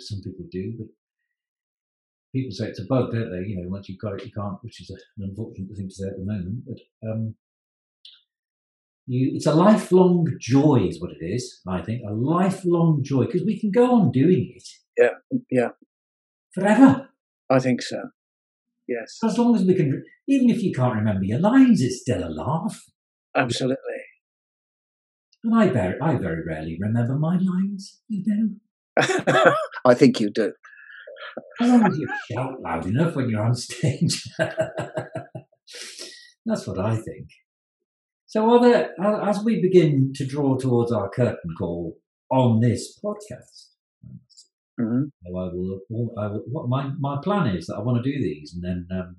some 0.00 0.20
people 0.22 0.46
do, 0.50 0.74
but 0.78 0.86
people 2.32 2.50
say 2.52 2.66
it's 2.66 2.80
a 2.80 2.86
bug, 2.88 3.12
don't 3.12 3.30
they? 3.30 3.48
You 3.48 3.62
know, 3.62 3.68
once 3.68 3.88
you've 3.88 4.00
got 4.00 4.14
it, 4.14 4.24
you 4.24 4.32
can't, 4.32 4.56
which 4.62 4.80
is 4.80 4.90
an 4.90 4.98
unfortunate 5.18 5.76
thing 5.76 5.88
to 5.88 5.94
say 5.94 6.08
at 6.08 6.16
the 6.16 6.24
moment. 6.24 6.62
But 6.66 7.08
um, 7.08 7.34
you, 9.06 9.32
it's 9.34 9.46
a 9.46 9.54
lifelong 9.54 10.26
joy, 10.40 10.86
is 10.88 11.00
what 11.00 11.10
it 11.10 11.24
is. 11.24 11.60
I 11.66 11.82
think 11.82 12.02
a 12.08 12.12
lifelong 12.12 13.02
joy 13.02 13.26
because 13.26 13.44
we 13.44 13.58
can 13.58 13.70
go 13.70 13.94
on 13.94 14.12
doing 14.12 14.52
it. 14.54 14.68
Yeah, 14.96 15.40
yeah, 15.50 15.68
forever. 16.54 17.08
I 17.48 17.58
think 17.58 17.82
so. 17.82 18.10
Yes. 18.86 19.18
As 19.24 19.38
long 19.38 19.54
as 19.54 19.62
we 19.64 19.74
can, 19.74 20.02
even 20.28 20.50
if 20.50 20.62
you 20.62 20.72
can't 20.72 20.96
remember 20.96 21.24
your 21.24 21.38
lines, 21.38 21.80
it's 21.80 22.00
still 22.00 22.24
a 22.24 22.30
laugh. 22.30 22.84
Absolutely. 23.36 23.76
And 25.44 25.54
I 25.54 25.68
very, 25.68 25.94
I 26.00 26.16
very 26.16 26.42
rarely 26.46 26.76
remember 26.80 27.14
my 27.14 27.38
lines. 27.38 28.00
You 28.08 28.24
know. 28.26 29.54
I 29.84 29.94
think 29.94 30.20
you 30.20 30.30
do. 30.30 30.52
As 31.60 31.68
long 31.68 31.86
as 31.86 31.98
you 31.98 32.08
shout 32.30 32.60
loud 32.60 32.86
enough 32.86 33.14
when 33.14 33.28
you're 33.28 33.44
on 33.44 33.54
stage. 33.56 34.22
That's 36.46 36.66
what 36.66 36.78
I 36.78 36.96
think. 36.96 37.28
So, 38.26 38.48
are 38.48 38.60
there, 38.60 38.94
as 39.28 39.42
we 39.44 39.60
begin 39.60 40.12
to 40.14 40.26
draw 40.26 40.56
towards 40.56 40.92
our 40.92 41.08
curtain 41.10 41.54
call 41.58 41.98
on 42.30 42.60
this 42.60 42.98
podcast, 43.04 43.70
mm-hmm. 44.80 45.04
I 45.26 45.30
will, 45.30 45.80
I 46.16 46.26
will, 46.28 46.42
what 46.46 46.68
my, 46.68 46.92
my 46.98 47.20
plan 47.22 47.48
is 47.56 47.66
that 47.66 47.76
I 47.76 47.80
want 47.80 48.02
to 48.02 48.10
do 48.10 48.22
these 48.22 48.54
and 48.54 48.62
then 48.62 48.86
um, 48.96 49.16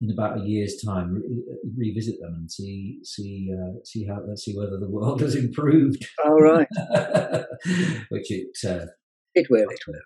in 0.00 0.10
about 0.10 0.40
a 0.40 0.44
year's 0.44 0.80
time 0.84 1.14
re- 1.14 1.56
revisit 1.76 2.20
them 2.20 2.34
and 2.34 2.50
see 2.50 3.00
see 3.02 3.50
uh, 3.52 3.78
see 3.84 4.06
how 4.06 4.20
see 4.36 4.56
whether 4.56 4.78
the 4.78 4.88
world 4.88 5.20
has 5.20 5.34
improved. 5.34 6.06
All 6.24 6.40
right, 6.40 6.68
which 8.10 8.30
it 8.30 8.56
uh, 8.64 8.86
it 9.34 9.48
will 9.50 9.68
it 9.68 9.80
will 9.86 10.00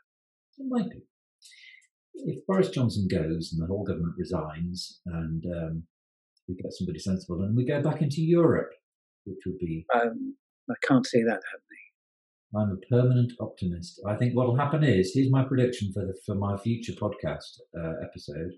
it 0.63 0.69
might 0.69 0.91
be. 0.91 1.03
If 2.15 2.47
Boris 2.47 2.71
Johnson 2.71 3.09
goes 3.11 3.53
and 3.53 3.63
the 3.63 3.67
whole 3.67 3.85
government 3.85 4.15
resigns 4.19 5.01
and 5.07 5.45
um, 5.47 5.83
we 6.49 6.55
get 6.55 6.73
somebody 6.73 6.99
sensible 6.99 7.43
and 7.43 7.57
we 7.57 7.65
go 7.67 7.83
back 7.83 8.03
into 8.03 8.21
Europe, 8.21 8.71
which 9.25 9.39
would 9.47 9.59
be. 9.59 9.87
Um, 9.95 10.37
I 10.71 10.75
can't 10.87 11.07
see 11.07 11.23
that 11.23 11.41
happening. 11.51 11.73
I'm 12.55 12.71
a 12.71 12.95
permanent 12.95 13.33
optimist. 13.41 14.01
I 14.07 14.15
think 14.17 14.37
what 14.37 14.47
will 14.47 14.59
happen 14.59 14.85
is 14.85 15.13
here's 15.15 15.31
my 15.31 15.43
prediction 15.43 15.91
for 15.93 16.01
the 16.01 16.15
for 16.27 16.35
my 16.35 16.57
future 16.59 16.93
podcast 16.93 17.61
uh, 17.77 17.95
episode 18.05 18.53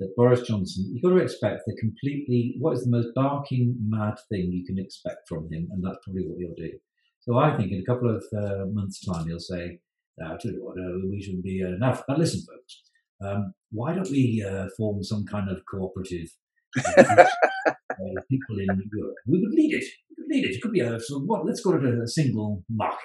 that 0.00 0.16
Boris 0.16 0.40
Johnson, 0.42 0.90
you've 0.90 1.02
got 1.02 1.10
to 1.10 1.22
expect 1.22 1.62
the 1.66 1.76
completely 1.76 2.56
what 2.58 2.72
is 2.72 2.84
the 2.84 2.90
most 2.90 3.08
barking 3.14 3.76
mad 3.86 4.14
thing 4.28 4.50
you 4.50 4.64
can 4.64 4.78
expect 4.78 5.28
from 5.28 5.44
him, 5.52 5.68
and 5.70 5.84
that's 5.84 5.98
probably 6.02 6.26
what 6.26 6.38
he'll 6.38 6.54
do. 6.56 6.72
So 7.20 7.38
I 7.38 7.56
think 7.56 7.70
in 7.70 7.82
a 7.82 7.84
couple 7.84 8.10
of 8.10 8.24
uh, 8.36 8.64
months' 8.72 9.04
time 9.04 9.28
he'll 9.28 9.38
say, 9.38 9.78
"I 10.26 10.36
tell 10.40 10.52
you 10.52 10.64
what, 10.64 10.78
uh, 10.78 11.08
we 11.10 11.22
shouldn't 11.22 11.44
be 11.44 11.60
enough." 11.60 12.02
But 12.06 12.18
listen, 12.18 12.40
folks, 12.40 12.82
um, 13.22 13.54
why 13.70 13.94
don't 13.94 14.10
we 14.10 14.44
uh, 14.46 14.66
form 14.76 15.02
some 15.02 15.24
kind 15.26 15.50
of 15.50 15.62
cooperative 15.70 16.28
uh, 16.76 18.22
people 18.30 18.58
in 18.58 18.66
Europe. 18.92 19.16
We 19.26 19.40
would 19.40 19.52
lead 19.52 19.74
it. 19.74 19.84
We 20.08 20.14
would 20.18 20.34
lead 20.34 20.44
it. 20.44 20.56
It 20.56 20.62
could 20.62 20.72
be 20.72 20.80
a 20.80 20.98
sort 21.00 21.22
of 21.22 21.28
what? 21.28 21.46
Let's 21.46 21.62
call 21.62 21.74
it 21.74 21.84
a 21.84 22.06
single 22.06 22.62
market. 22.70 22.98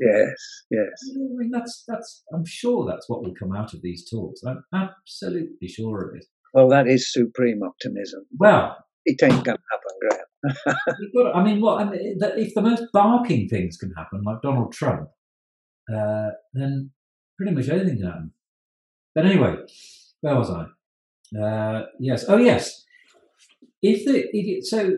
Yes, 0.00 0.32
yes. 0.70 0.88
I 1.14 1.18
mean, 1.36 1.50
that's 1.52 1.84
that's. 1.86 2.24
I'm 2.32 2.44
sure 2.46 2.86
that's 2.88 3.08
what 3.08 3.22
will 3.22 3.34
come 3.38 3.54
out 3.54 3.74
of 3.74 3.82
these 3.82 4.08
talks. 4.08 4.40
I'm 4.44 4.62
absolutely 4.74 5.68
sure 5.68 6.08
of 6.08 6.16
it. 6.16 6.26
Well, 6.54 6.68
that 6.68 6.86
is 6.86 7.12
supreme 7.12 7.60
optimism. 7.62 8.24
Well, 8.38 8.76
it 9.04 9.22
ain't 9.22 9.44
going 9.44 9.58
to 9.58 9.62
happen, 9.70 9.98
Graham. 10.00 11.34
I 11.34 11.42
mean, 11.42 11.60
what? 11.60 11.82
I 11.82 11.90
mean, 11.90 12.18
if 12.20 12.54
the 12.54 12.62
most 12.62 12.84
barking 12.92 13.48
things 13.48 13.76
can 13.76 13.92
happen, 13.96 14.22
like 14.24 14.40
Donald 14.42 14.72
Trump, 14.72 15.08
uh, 15.94 16.30
then 16.52 16.90
pretty 17.36 17.52
much 17.52 17.68
anything 17.68 17.98
can 17.98 18.06
happen. 18.06 18.32
But 19.14 19.26
anyway, 19.26 19.56
where 20.20 20.36
was 20.36 20.50
I? 20.50 21.38
Uh, 21.38 21.86
yes. 21.98 22.24
Oh, 22.28 22.36
yes. 22.36 22.84
If 23.80 24.04
the 24.04 24.60
so 24.62 24.90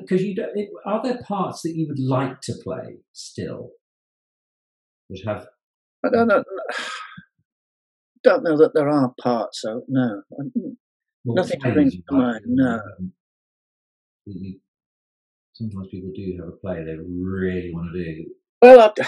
because 0.00 0.20
uh, 0.20 0.24
you 0.24 0.34
don't, 0.34 0.50
are 0.86 1.02
there 1.02 1.20
parts 1.22 1.62
that 1.62 1.74
you 1.74 1.88
would 1.88 1.98
like 1.98 2.40
to 2.42 2.54
play 2.62 2.98
still 3.12 3.70
that 5.10 5.20
have? 5.26 5.46
I 6.04 6.10
don't 6.10 6.28
know. 6.28 6.44
Don't 8.24 8.42
know 8.42 8.56
that 8.58 8.74
there 8.74 8.88
are 8.88 9.14
parts. 9.20 9.62
So 9.62 9.82
no, 9.86 10.22
well, 11.24 11.36
nothing 11.36 11.60
brings 11.60 11.94
to 11.94 12.02
mind. 12.10 12.40
No. 12.46 12.80
You, 14.26 14.58
sometimes 15.52 15.86
people 15.88 16.10
do 16.14 16.36
have 16.40 16.48
a 16.48 16.56
play 16.56 16.82
they 16.84 16.96
really 16.96 17.72
want 17.72 17.92
to 17.92 18.04
do. 18.04 18.24
Well, 18.60 18.92
I, 18.98 19.04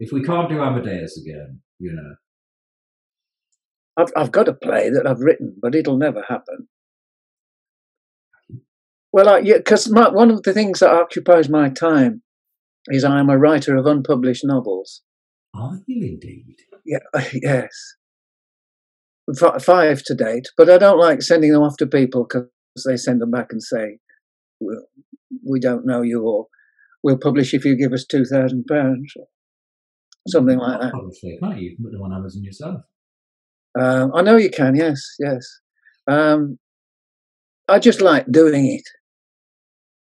if 0.00 0.12
we 0.12 0.22
can't 0.22 0.48
do 0.48 0.60
Amadeus 0.60 1.20
again, 1.20 1.60
you 1.78 1.92
know, 1.92 2.14
I've 3.96 4.12
I've 4.16 4.32
got 4.32 4.48
a 4.48 4.54
play 4.54 4.90
that 4.90 5.06
I've 5.06 5.20
written, 5.20 5.56
but 5.60 5.74
it'll 5.74 5.98
never 5.98 6.22
happen. 6.28 6.68
Well, 9.12 9.28
I, 9.28 9.38
yeah, 9.40 9.58
because 9.58 9.88
one 9.88 10.30
of 10.30 10.42
the 10.42 10.52
things 10.52 10.80
that 10.80 10.90
occupies 10.90 11.48
my 11.48 11.68
time 11.68 12.22
is 12.88 13.04
I 13.04 13.20
am 13.20 13.28
a 13.28 13.38
writer 13.38 13.76
of 13.76 13.86
unpublished 13.86 14.44
novels. 14.44 15.02
Are 15.54 15.80
you 15.86 16.06
indeed? 16.06 16.56
Yeah, 16.86 16.98
yes. 17.34 17.68
F- 19.28 19.62
five 19.62 20.02
to 20.04 20.14
date, 20.14 20.48
but 20.56 20.70
I 20.70 20.78
don't 20.78 20.98
like 20.98 21.22
sending 21.22 21.52
them 21.52 21.62
off 21.62 21.76
to 21.78 21.86
people 21.86 22.24
because 22.24 22.48
they 22.86 22.96
send 22.96 23.20
them 23.20 23.30
back 23.30 23.48
and 23.50 23.62
say, 23.62 23.98
well, 24.60 24.86
"We 25.46 25.60
don't 25.60 25.84
know 25.84 26.02
you," 26.02 26.22
or 26.22 26.46
"We'll 27.02 27.18
publish 27.18 27.52
if 27.52 27.64
you 27.64 27.76
give 27.76 27.92
us 27.92 28.06
two 28.06 28.24
thousand 28.24 28.64
pounds," 28.66 29.12
something 30.28 30.58
like 30.58 30.80
that. 30.80 30.94
Obviously, 30.94 31.38
can't 31.42 31.58
you? 31.58 31.70
You 31.70 31.76
can 31.76 31.84
put 31.84 31.92
them 31.92 32.02
on 32.02 32.12
Amazon 32.12 32.44
yourself. 32.44 32.80
Um, 33.78 34.12
I 34.14 34.22
know 34.22 34.36
you 34.36 34.50
can. 34.50 34.74
Yes, 34.74 35.00
yes. 35.18 35.46
Um, 36.10 36.58
I 37.68 37.78
just 37.78 38.00
like 38.00 38.26
doing 38.30 38.66
it. 38.66 38.82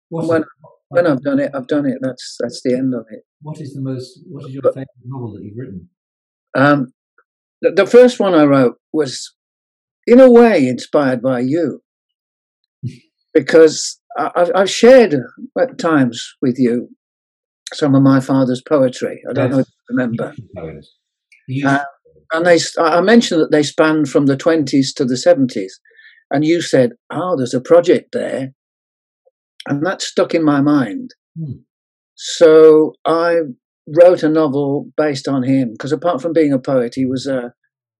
What's 0.09 0.29
when, 0.29 0.45
when 0.89 1.07
I've 1.07 1.23
done 1.23 1.41
it, 1.41 1.53
I've 1.55 1.69
done 1.69 1.87
it. 1.87 1.99
That's 2.01 2.37
that's 2.41 2.61
the 2.65 2.75
end 2.75 2.95
of 2.95 3.07
it. 3.11 3.23
What 3.41 3.61
is 3.61 3.75
the 3.75 3.81
most? 3.81 4.21
What 4.29 4.47
is 4.47 4.55
your 4.55 4.63
but, 4.63 4.75
favorite 4.75 4.89
novel 5.05 5.33
that 5.35 5.45
you've 5.45 5.57
written? 5.57 5.89
Um, 6.57 6.93
the, 7.63 7.71
the, 7.71 7.87
first 7.87 8.21
one 8.21 8.35
I 8.35 8.45
wrote 8.45 8.77
was, 8.93 9.35
in 10.07 10.21
a 10.21 10.31
way, 10.31 10.67
inspired 10.67 11.23
by 11.23 11.41
you, 11.41 11.83
because 13.35 14.01
I, 14.19 14.51
have 14.55 14.71
shared 14.71 15.15
at 15.59 15.79
times 15.79 16.35
with 16.43 16.59
you 16.59 16.91
some 17.73 17.95
of 17.95 18.03
my 18.03 18.21
father's 18.21 18.63
poetry. 18.67 19.23
I 19.29 19.33
don't 19.33 19.47
yes. 19.47 19.55
know 19.55 19.61
if 19.61 19.67
you 19.69 19.97
remember. 19.97 20.35
Uh, 21.67 21.85
and 22.33 22.47
they, 22.47 22.59
I 22.79 23.01
mentioned 23.01 23.41
that 23.41 23.51
they 23.51 23.63
spanned 23.63 24.09
from 24.09 24.27
the 24.27 24.37
20s 24.37 24.95
to 24.97 25.05
the 25.05 25.15
70s. 25.15 25.73
And 26.31 26.45
you 26.45 26.63
said, 26.63 26.93
oh, 27.11 27.37
there's 27.37 27.55
a 27.55 27.61
project 27.61 28.11
there 28.13 28.53
and 29.67 29.85
that 29.87 30.03
stuck 30.03 30.35
in 30.35 30.45
my 30.45 30.61
mind. 30.61 31.11
Hmm. 31.39 31.61
So 32.15 32.95
I 33.05 33.37
wrote 33.87 34.23
a 34.23 34.29
novel 34.29 34.91
based 34.97 35.29
on 35.29 35.43
him 35.43 35.73
because 35.73 35.93
apart 35.93 36.21
from 36.21 36.33
being 36.33 36.53
a 36.53 36.59
poet, 36.59 36.93
he 36.95 37.07
was 37.07 37.27
a, 37.27 37.53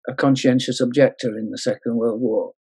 a 0.09 0.15
conscientious 0.15 0.81
objector 0.81 1.37
in 1.39 1.51
the 1.51 1.59
Second 1.59 1.97
World 1.97 2.21
War. 2.21 2.53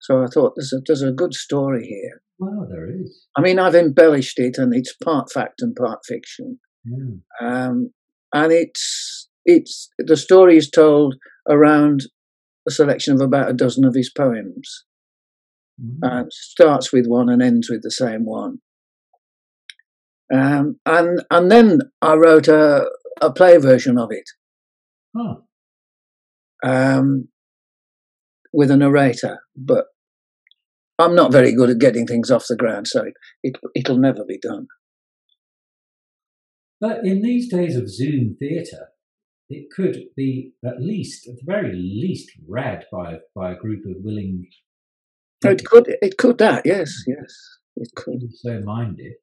So 0.00 0.22
I 0.22 0.26
thought 0.26 0.54
there's 0.56 0.72
a, 0.72 0.80
there's 0.86 1.02
a 1.02 1.12
good 1.12 1.34
story 1.34 1.86
here. 1.86 2.22
Wow, 2.40 2.66
there 2.70 2.88
is. 2.90 3.26
I 3.36 3.42
mean, 3.42 3.58
I've 3.58 3.74
embellished 3.74 4.38
it, 4.38 4.56
and 4.56 4.74
it's 4.74 4.96
part 5.04 5.30
fact 5.30 5.60
and 5.60 5.76
part 5.76 6.00
fiction. 6.08 6.58
Hmm. 6.88 7.46
Um, 7.46 7.90
and 8.32 8.50
it's 8.50 9.28
it's 9.44 9.90
the 9.98 10.16
story 10.16 10.56
is 10.56 10.70
told 10.70 11.16
around 11.48 12.00
a 12.66 12.70
selection 12.70 13.14
of 13.14 13.20
about 13.20 13.50
a 13.50 13.54
dozen 13.54 13.84
of 13.84 13.94
his 13.94 14.10
poems. 14.10 14.84
Uh, 16.02 16.24
starts 16.30 16.92
with 16.92 17.06
one 17.06 17.30
and 17.30 17.42
ends 17.42 17.70
with 17.70 17.82
the 17.82 17.90
same 17.90 18.26
one. 18.26 18.58
Um, 20.32 20.78
and 20.86 21.22
and 21.30 21.50
then 21.50 21.80
I 22.02 22.14
wrote 22.14 22.48
a, 22.48 22.86
a 23.20 23.32
play 23.32 23.56
version 23.58 23.98
of 23.98 24.10
it. 24.10 24.24
Oh. 25.16 25.44
Um, 26.62 27.28
with 28.52 28.70
a 28.70 28.76
narrator, 28.76 29.40
but 29.56 29.86
I'm 31.00 31.14
not 31.14 31.32
very 31.32 31.54
good 31.54 31.70
at 31.70 31.78
getting 31.78 32.06
things 32.06 32.30
off 32.30 32.46
the 32.48 32.56
ground, 32.56 32.86
so 32.86 33.04
it, 33.04 33.14
it 33.42 33.56
it'll 33.74 33.98
never 33.98 34.24
be 34.24 34.38
done. 34.38 34.66
But 36.80 37.04
in 37.04 37.22
these 37.22 37.50
days 37.50 37.76
of 37.76 37.90
Zoom 37.90 38.36
theatre, 38.38 38.88
it 39.48 39.68
could 39.74 40.04
be 40.16 40.52
at 40.64 40.80
least, 40.80 41.28
at 41.28 41.36
the 41.36 41.42
very 41.44 41.74
least, 41.74 42.30
read 42.48 42.84
by 42.92 43.18
by 43.34 43.52
a 43.52 43.56
group 43.56 43.84
of 43.86 44.02
willing 44.02 44.46
it 45.42 45.64
could, 45.64 45.96
it 46.02 46.18
could 46.18 46.38
that, 46.38 46.66
yes, 46.66 46.92
yes, 47.06 47.58
it 47.76 47.88
could. 47.96 48.22
So 48.34 48.60
minded. 48.60 49.14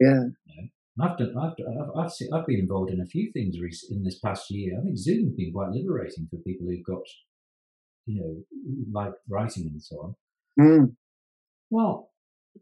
Yeah. 0.00 0.24
You 0.46 0.68
know, 0.96 1.04
I've, 1.06 1.16
done, 1.16 1.34
I've, 1.40 1.52
I've, 1.52 2.04
I've, 2.04 2.12
seen, 2.12 2.28
I've 2.32 2.46
been 2.46 2.58
involved 2.58 2.90
in 2.90 3.00
a 3.00 3.06
few 3.06 3.30
things 3.32 3.54
in 3.90 4.02
this 4.02 4.18
past 4.18 4.50
year. 4.50 4.76
I 4.76 4.82
think 4.82 4.96
Zoom's 4.96 5.34
been 5.36 5.52
quite 5.52 5.70
liberating 5.70 6.26
for 6.28 6.38
people 6.38 6.66
who've 6.66 6.84
got 6.84 7.02
you 8.06 8.20
know, 8.20 8.36
like 8.92 9.12
writing 9.28 9.70
and 9.72 9.82
so 9.82 9.96
on. 9.96 10.14
Mm. 10.60 10.96
Well, 11.70 12.10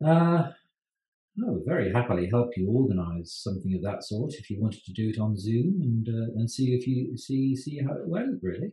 uh, 0.05 0.51
I 1.39 1.51
would 1.51 1.65
very 1.67 1.93
happily 1.93 2.29
help 2.31 2.51
you 2.57 2.71
organise 2.71 3.41
something 3.43 3.75
of 3.75 3.83
that 3.83 4.05
sort 4.05 4.35
if 4.35 4.51
you 4.51 4.61
wanted 4.61 4.85
to 4.85 4.93
do 4.93 5.09
it 5.09 5.19
on 5.19 5.37
Zoom 5.37 5.81
and 5.81 6.07
uh, 6.09 6.33
and 6.37 6.51
see 6.51 6.75
if 6.75 6.87
you 6.87 7.17
see 7.17 7.57
see 7.57 7.81
how 7.83 7.95
it 7.95 8.07
went. 8.07 8.41
Really. 8.43 8.71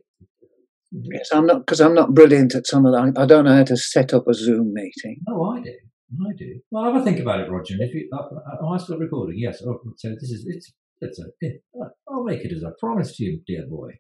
Yes, 0.92 1.30
I'm 1.32 1.46
not 1.46 1.60
because 1.66 1.80
I'm 1.80 1.94
not 1.94 2.14
brilliant 2.14 2.56
at 2.56 2.68
some 2.68 2.86
of 2.86 2.94
that. 2.94 3.22
I 3.22 3.26
don't 3.26 3.46
know 3.46 3.56
how 3.56 3.64
to 3.64 3.78
set 3.78 4.14
up 4.14 4.28
a 4.28 4.34
Zoom 4.34 4.74
meeting. 4.74 5.22
Oh, 5.30 5.52
I 5.52 5.62
do. 5.62 5.74
I 6.22 6.34
do. 6.36 6.60
Well, 6.72 6.86
have 6.86 7.02
a 7.02 7.04
think 7.06 7.20
about 7.20 7.40
it, 7.40 7.50
Roger. 7.50 7.76
And 7.76 7.84
if 7.84 7.94
you, 7.94 8.10
uh, 8.12 8.18
uh, 8.18 8.66
am 8.66 8.74
I 8.74 8.78
still 8.78 8.98
recording? 8.98 9.38
Yes. 9.38 9.62
Oh, 9.66 9.80
so 9.98 10.10
this 10.10 10.32
is 10.32 10.46
it's 10.48 10.74
it's 11.02 11.20
a. 11.20 11.26
It, 11.40 11.64
I'll 12.10 12.24
make 12.24 12.44
it 12.44 12.52
as 12.52 12.64
I 12.64 12.72
promised 12.80 13.20
you, 13.20 13.42
dear 13.48 13.66
boy. 13.70 13.92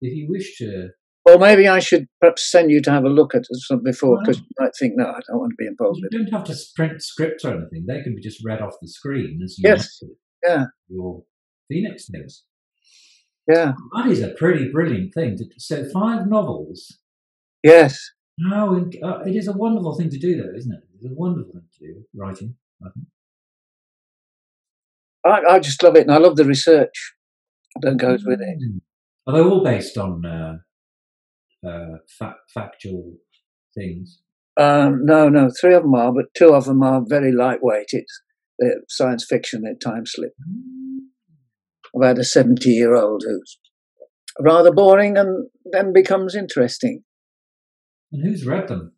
If 0.00 0.14
you 0.14 0.28
wish 0.28 0.58
to. 0.58 0.90
Or 1.26 1.38
maybe 1.38 1.66
I 1.66 1.80
should 1.80 2.06
perhaps 2.20 2.48
send 2.48 2.70
you 2.70 2.80
to 2.82 2.90
have 2.90 3.04
a 3.04 3.08
look 3.08 3.34
at 3.34 3.42
some 3.50 3.82
before 3.82 4.18
because 4.20 4.38
you 4.38 4.46
might 4.60 4.70
think, 4.78 4.94
no, 4.96 5.06
I 5.06 5.18
don't 5.26 5.40
want 5.40 5.50
to 5.50 5.56
be 5.58 5.66
involved 5.66 5.98
You 5.98 6.04
with 6.04 6.14
it. 6.14 6.30
don't 6.30 6.38
have 6.38 6.44
to 6.46 6.56
print 6.76 7.02
scripts 7.02 7.44
or 7.44 7.50
anything. 7.54 7.84
They 7.88 8.00
can 8.02 8.14
be 8.14 8.22
just 8.22 8.44
read 8.44 8.62
off 8.62 8.74
the 8.80 8.86
screen 8.86 9.40
as 9.44 9.58
you 9.58 9.68
Yes. 9.68 10.00
Yeah. 10.46 10.66
Your 10.88 11.24
Phoenix 11.68 12.06
news. 12.10 12.44
Yeah. 13.48 13.72
That 13.96 14.06
is 14.08 14.22
a 14.22 14.28
pretty 14.28 14.70
brilliant 14.70 15.14
thing. 15.14 15.36
To, 15.38 15.44
so 15.58 15.88
five 15.92 16.28
novels. 16.28 16.98
Yes. 17.64 17.98
How 18.48 18.76
uh, 18.76 19.20
it 19.26 19.34
is 19.34 19.48
a 19.48 19.52
wonderful 19.52 19.96
thing 19.96 20.10
to 20.10 20.18
do, 20.18 20.36
though, 20.36 20.56
isn't 20.56 20.72
it? 20.72 20.80
It's 20.94 21.04
a 21.06 21.14
wonderful 21.14 21.52
thing 21.52 21.62
to 21.80 21.86
do, 21.86 22.04
writing. 22.14 22.54
I 22.84 22.88
think. 22.94 23.06
I, 25.24 25.54
I 25.54 25.58
just 25.58 25.82
love 25.82 25.96
it, 25.96 26.02
and 26.02 26.12
I 26.12 26.18
love 26.18 26.36
the 26.36 26.44
research 26.44 27.14
that 27.80 27.96
goes 27.96 28.24
with 28.24 28.40
it. 28.40 28.58
Mm. 28.62 28.80
Are 29.26 29.32
they 29.32 29.40
all 29.40 29.64
based 29.64 29.96
on 29.98 30.24
uh, 30.24 30.58
uh, 31.66 31.98
fa- 32.18 32.36
factual 32.52 33.14
things? 33.74 34.20
Um, 34.58 35.04
no, 35.04 35.28
no, 35.28 35.50
three 35.50 35.74
of 35.74 35.82
them 35.82 35.94
are, 35.94 36.12
but 36.12 36.32
two 36.34 36.54
of 36.54 36.64
them 36.64 36.82
are 36.82 37.02
very 37.06 37.30
lightweight. 37.32 37.88
It's 37.90 38.22
uh, 38.64 38.80
science 38.88 39.24
fiction 39.28 39.64
at 39.66 39.80
time 39.80 40.06
slip 40.06 40.32
about 41.94 42.18
a 42.18 42.24
70 42.24 42.68
year 42.70 42.94
old 42.94 43.22
who's 43.26 43.58
rather 44.40 44.72
boring 44.72 45.16
and 45.16 45.48
then 45.72 45.92
becomes 45.92 46.34
interesting. 46.34 47.02
And 48.12 48.24
who's 48.26 48.46
read 48.46 48.68
them? 48.68 48.92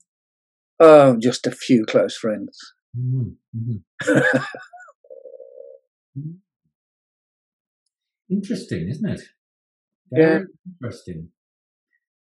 Oh, 0.80 1.16
just 1.18 1.46
a 1.46 1.50
few 1.50 1.84
close 1.84 2.16
friends. 2.16 2.56
Mm, 2.96 3.34
mhm. 3.56 3.82
Mm. 6.18 6.36
Interesting, 8.30 8.88
isn't 8.88 9.08
it? 9.08 9.20
Very 10.10 10.44
interesting. 10.66 11.30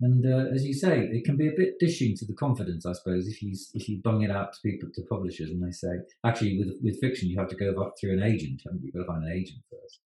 And 0.01 0.27
uh, 0.27 0.53
as 0.53 0.65
you 0.65 0.75
say, 0.75 1.09
it 1.13 1.25
can 1.25 1.37
be 1.37 1.47
a 1.47 1.57
bit 1.57 1.79
dishing 1.79 2.17
to 2.17 2.27
the 2.27 2.35
confidence, 2.35 2.85
I 2.85 2.93
suppose, 2.95 3.29
if 3.29 3.41
you 3.41 3.57
if 3.75 3.89
you 3.89 4.01
bung 4.03 4.23
it 4.23 4.31
out 4.31 4.53
to 4.53 4.59
people 4.65 4.89
to 4.95 5.03
publishers 5.09 5.51
and 5.51 5.63
they 5.63 5.71
say, 5.71 5.89
actually, 6.27 6.59
with 6.59 6.77
with 6.83 7.01
fiction, 7.01 7.29
you 7.29 7.39
have 7.39 7.49
to 7.49 7.57
go 7.57 7.81
up 7.81 7.95
through 8.01 8.15
an 8.15 8.23
agent, 8.23 8.63
haven't 8.65 8.83
you? 8.83 8.91
You've 8.93 9.07
got 9.07 9.13
to 9.13 9.21
find 9.21 9.25
an 9.25 9.33
agent 9.33 9.61
first. 9.71 10.01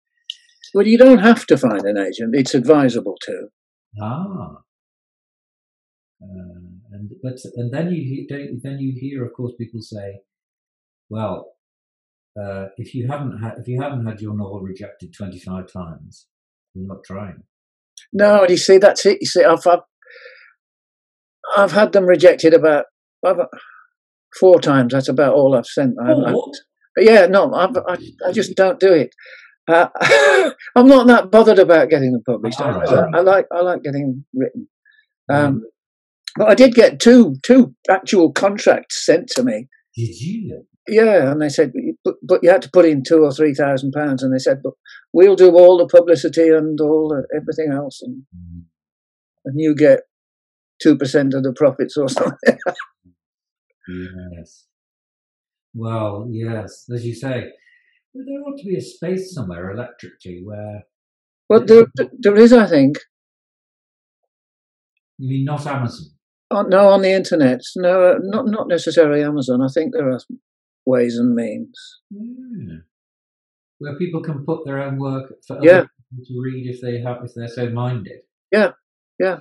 Well, 0.75 0.87
you 0.87 0.99
don't 0.99 1.19
have 1.19 1.47
to 1.47 1.57
find 1.57 1.83
an 1.83 1.97
agent, 1.97 2.35
it's 2.35 2.55
advisable 2.55 3.17
to. 3.23 3.49
Ah. 4.01 4.59
Uh, 6.23 6.59
and 6.93 7.11
but 7.23 7.39
and 7.57 7.73
then 7.73 7.91
you 7.93 8.27
don't 8.29 8.63
then 8.63 8.79
you 8.79 8.93
hear, 9.01 9.25
of 9.25 9.33
course, 9.33 9.53
people 9.59 9.81
say, 9.81 10.21
well, 11.09 11.55
uh, 12.41 12.67
if 12.77 12.95
you 12.95 13.09
haven't 13.09 13.39
had 13.39 13.55
if 13.59 13.69
you 13.69 13.81
haven't 13.81 14.05
had 14.05 14.21
your 14.21 14.37
novel 14.37 14.61
rejected 14.61 15.15
twenty 15.15 15.39
five 15.39 15.73
times, 15.73 16.27
you're 16.75 16.87
not 16.87 17.05
trying. 17.05 17.45
No, 18.13 18.43
and 18.43 18.51
you 18.51 18.57
see, 18.57 18.79
that's 18.79 19.05
it. 19.07 19.19
You 19.21 19.27
see, 19.27 19.45
I've, 19.45 19.67
I've, 19.67 19.81
I've 21.57 21.73
had 21.73 21.93
them 21.93 22.05
rejected 22.05 22.55
about 22.55 22.85
I've, 23.25 23.37
four 24.39 24.61
times. 24.61 24.93
That's 24.93 25.09
about 25.09 25.35
all 25.35 25.57
I've 25.57 25.67
sent. 25.67 25.95
I, 26.03 26.13
I, 26.13 26.35
yeah, 26.99 27.27
no, 27.27 27.53
I, 27.53 27.69
I, 28.27 28.33
just 28.33 28.57
don't 28.57 28.81
do 28.81 28.93
it. 28.93 29.11
Uh, 29.67 29.89
I'm 30.77 30.87
not 30.87 31.07
that 31.09 31.31
bothered 31.31 31.59
about 31.59 31.91
getting 31.91 32.13
them 32.13 32.23
published. 32.25 32.61
I, 32.61 32.73
All 32.73 32.81
right, 32.81 32.89
I- 33.15 33.19
I 33.19 33.21
like 33.21 33.47
I 33.53 33.61
like 33.61 33.83
getting 33.83 34.01
them 34.03 34.25
written. 34.35 34.69
Um, 35.31 35.63
but 36.37 36.49
I 36.49 36.55
did 36.55 36.75
get 36.75 37.01
two 37.01 37.37
two 37.43 37.75
actual 37.89 38.33
contracts 38.33 39.05
sent 39.05 39.29
to 39.31 39.43
me. 39.43 39.69
Did 39.95 40.21
you? 40.21 40.65
Yeah, 40.89 41.31
and 41.33 41.41
they 41.43 41.49
said, 41.49 41.73
but, 42.05 42.15
but 42.23 42.41
you 42.43 42.51
had 42.51 42.63
to 42.63 42.71
put 42.73 42.85
in 42.87 43.03
two 43.07 43.23
or 43.25 43.33
three 43.33 43.55
thousand 43.55 43.93
pounds, 43.93 44.23
and 44.23 44.33
they 44.35 44.39
said, 44.39 44.61
but 44.63 44.73
we'll 45.13 45.37
do 45.37 45.51
all 45.57 45.79
the 45.79 45.87
publicity 45.87 46.49
and 46.49 46.81
all 46.81 47.09
the, 47.09 47.27
everything 47.37 47.73
else, 47.73 48.01
and, 48.03 48.23
Mm. 48.35 48.63
and 49.45 49.61
you 49.61 49.75
get 49.75 50.01
two 50.83 50.97
percent 50.97 51.35
of 51.35 51.43
the 51.43 51.53
profits 51.53 51.97
or 51.97 52.09
something. 52.09 52.59
Yes. 54.37 54.67
Well, 55.75 56.29
yes, 56.31 56.85
as 56.95 57.07
you 57.07 57.15
say, 57.15 57.51
there 58.15 58.41
ought 58.47 58.59
to 58.59 58.65
be 58.67 58.77
a 58.77 58.81
space 58.83 59.33
somewhere 59.35 59.71
electrically 59.71 60.43
where 60.45 60.83
but 61.49 61.67
there, 61.69 61.87
there 62.19 62.37
is, 62.37 62.53
I 62.53 62.67
think, 62.67 62.99
you 65.17 65.29
mean 65.31 65.45
not 65.47 65.67
Amazon. 65.67 66.09
on, 66.51 66.69
no, 66.69 66.89
on 66.89 67.01
the 67.03 67.13
internet, 67.13 67.61
no, 67.77 68.19
not 68.21 68.47
not 68.47 68.69
necessarily 68.69 69.23
Amazon. 69.23 69.63
I 69.63 69.69
think 69.73 69.95
there 69.95 70.11
are 70.11 70.21
ways 70.95 71.17
and 71.19 71.35
means. 71.35 71.77
Yeah. 72.11 72.81
Where 73.79 73.97
people 73.99 74.23
can 74.23 74.45
put 74.45 74.65
their 74.65 74.81
own 74.83 74.97
work 74.99 75.27
for 75.47 75.57
other 75.59 75.67
Yeah. 75.67 75.85
people 76.11 76.25
to 76.29 76.35
read 76.47 76.65
if 76.75 76.81
they 76.81 77.01
have 77.07 77.19
if 77.25 77.33
they're 77.35 77.57
so 77.61 77.71
minded. 77.71 78.21
Yeah, 78.51 78.73
yeah. 79.21 79.39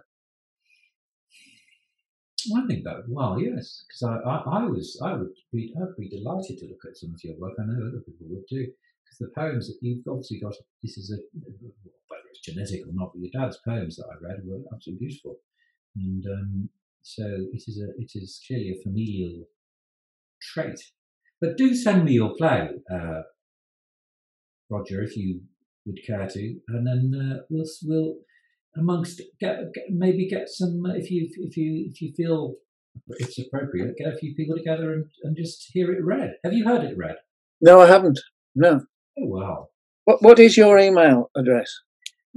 I 2.56 2.62
think 2.68 2.84
that 2.86 3.04
well, 3.10 3.40
yes, 3.42 3.84
because 3.88 4.04
I, 4.04 4.16
I, 4.30 4.36
I 4.60 4.64
was 4.66 4.88
I 5.04 5.14
would 5.14 5.34
be 5.52 5.74
I'd 5.80 5.98
be 5.98 6.08
delighted 6.18 6.58
to 6.60 6.66
look 6.68 6.84
at 6.88 6.96
some 6.96 7.14
of 7.14 7.22
your 7.24 7.36
work. 7.40 7.54
I 7.60 7.66
know 7.66 7.88
other 7.88 8.04
people 8.08 8.28
would 8.30 8.48
too, 8.48 8.68
because 9.04 9.20
the 9.20 9.32
poems 9.36 9.68
that 9.68 9.78
you've 9.82 10.08
obviously 10.08 10.40
got. 10.40 10.54
This 10.84 10.98
is 10.98 11.12
a 11.12 11.18
whether 11.38 12.28
it's 12.32 12.42
genetic 12.42 12.82
or 12.88 12.94
not, 12.94 13.12
but 13.14 13.22
your 13.22 13.34
dad's 13.38 13.60
poems 13.66 13.98
that 13.98 14.08
I 14.12 14.16
read 14.26 14.40
were 14.46 14.62
absolutely 14.74 15.08
beautiful, 15.08 15.36
and 15.96 16.24
um, 16.36 16.70
so 17.02 17.26
it 17.26 17.64
is 17.68 17.82
a 17.86 17.90
it 18.02 18.12
is 18.16 18.40
clearly 18.48 18.70
a 18.78 18.84
familial 18.84 19.46
trait. 20.42 20.80
But 21.40 21.58
do 21.58 21.76
send 21.76 22.06
me 22.06 22.14
your 22.14 22.34
play, 22.36 22.70
uh, 22.92 23.22
Roger, 24.70 25.04
if 25.04 25.16
you 25.16 25.42
would 25.86 26.00
care 26.06 26.28
to, 26.28 26.60
and 26.70 26.86
then 26.88 27.20
uh, 27.20 27.38
we'll 27.50 27.66
we'll 27.84 28.16
amongst 28.76 29.22
get, 29.40 29.74
get 29.74 29.86
maybe 29.90 30.28
get 30.28 30.50
some 30.50 30.84
uh, 30.86 30.94
if 30.94 31.10
you 31.12 31.30
if 31.38 31.56
you 31.58 31.90
if 31.92 32.02
you 32.02 32.14
feel 32.16 32.56
it's 33.10 33.38
appropriate, 33.38 33.96
get 33.98 34.14
a 34.14 34.18
few 34.18 34.34
people 34.36 34.56
together 34.56 34.94
and, 34.94 35.06
and 35.24 35.38
just 35.38 35.70
hear 35.72 35.92
it 35.92 36.04
read. 36.04 36.34
Have 36.44 36.54
you 36.54 36.66
heard 36.66 36.84
it 36.84 36.98
read? 36.98 37.18
No, 37.62 37.82
I 37.82 37.88
haven't. 37.88 38.20
No. 38.56 38.82
Oh 39.20 39.26
wow! 39.26 39.68
What 40.06 40.22
What 40.22 40.40
is 40.40 40.58
your 40.58 40.78
email 40.80 41.30
address? 41.36 41.72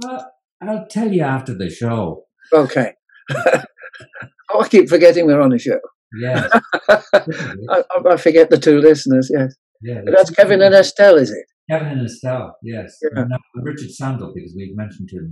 Uh, 0.03 0.23
I'll 0.61 0.87
tell 0.87 1.11
you 1.11 1.23
after 1.23 1.55
the 1.55 1.69
show. 1.69 2.25
Okay. 2.53 2.93
oh, 3.35 4.61
I 4.61 4.67
keep 4.67 4.89
forgetting 4.89 5.25
we're 5.25 5.41
on 5.41 5.53
a 5.53 5.59
show. 5.59 5.79
Yes. 6.19 6.49
I, 6.89 7.83
I, 8.09 8.17
forget 8.17 8.49
the 8.49 8.57
two 8.59 8.79
listeners. 8.79 9.31
Yes, 9.33 9.55
yeah, 9.81 10.01
but 10.03 10.13
that's 10.15 10.29
Kevin 10.29 10.61
and 10.61 10.75
Estelle, 10.75 11.15
is 11.17 11.31
it? 11.31 11.45
Kevin 11.69 11.87
and 11.89 12.05
Estelle. 12.05 12.57
Yes. 12.63 12.97
Yeah. 13.01 13.21
And, 13.21 13.33
uh, 13.33 13.37
Richard 13.61 13.91
Sandel 13.91 14.33
because 14.33 14.53
we've 14.55 14.75
mentioned 14.75 15.09
him. 15.11 15.31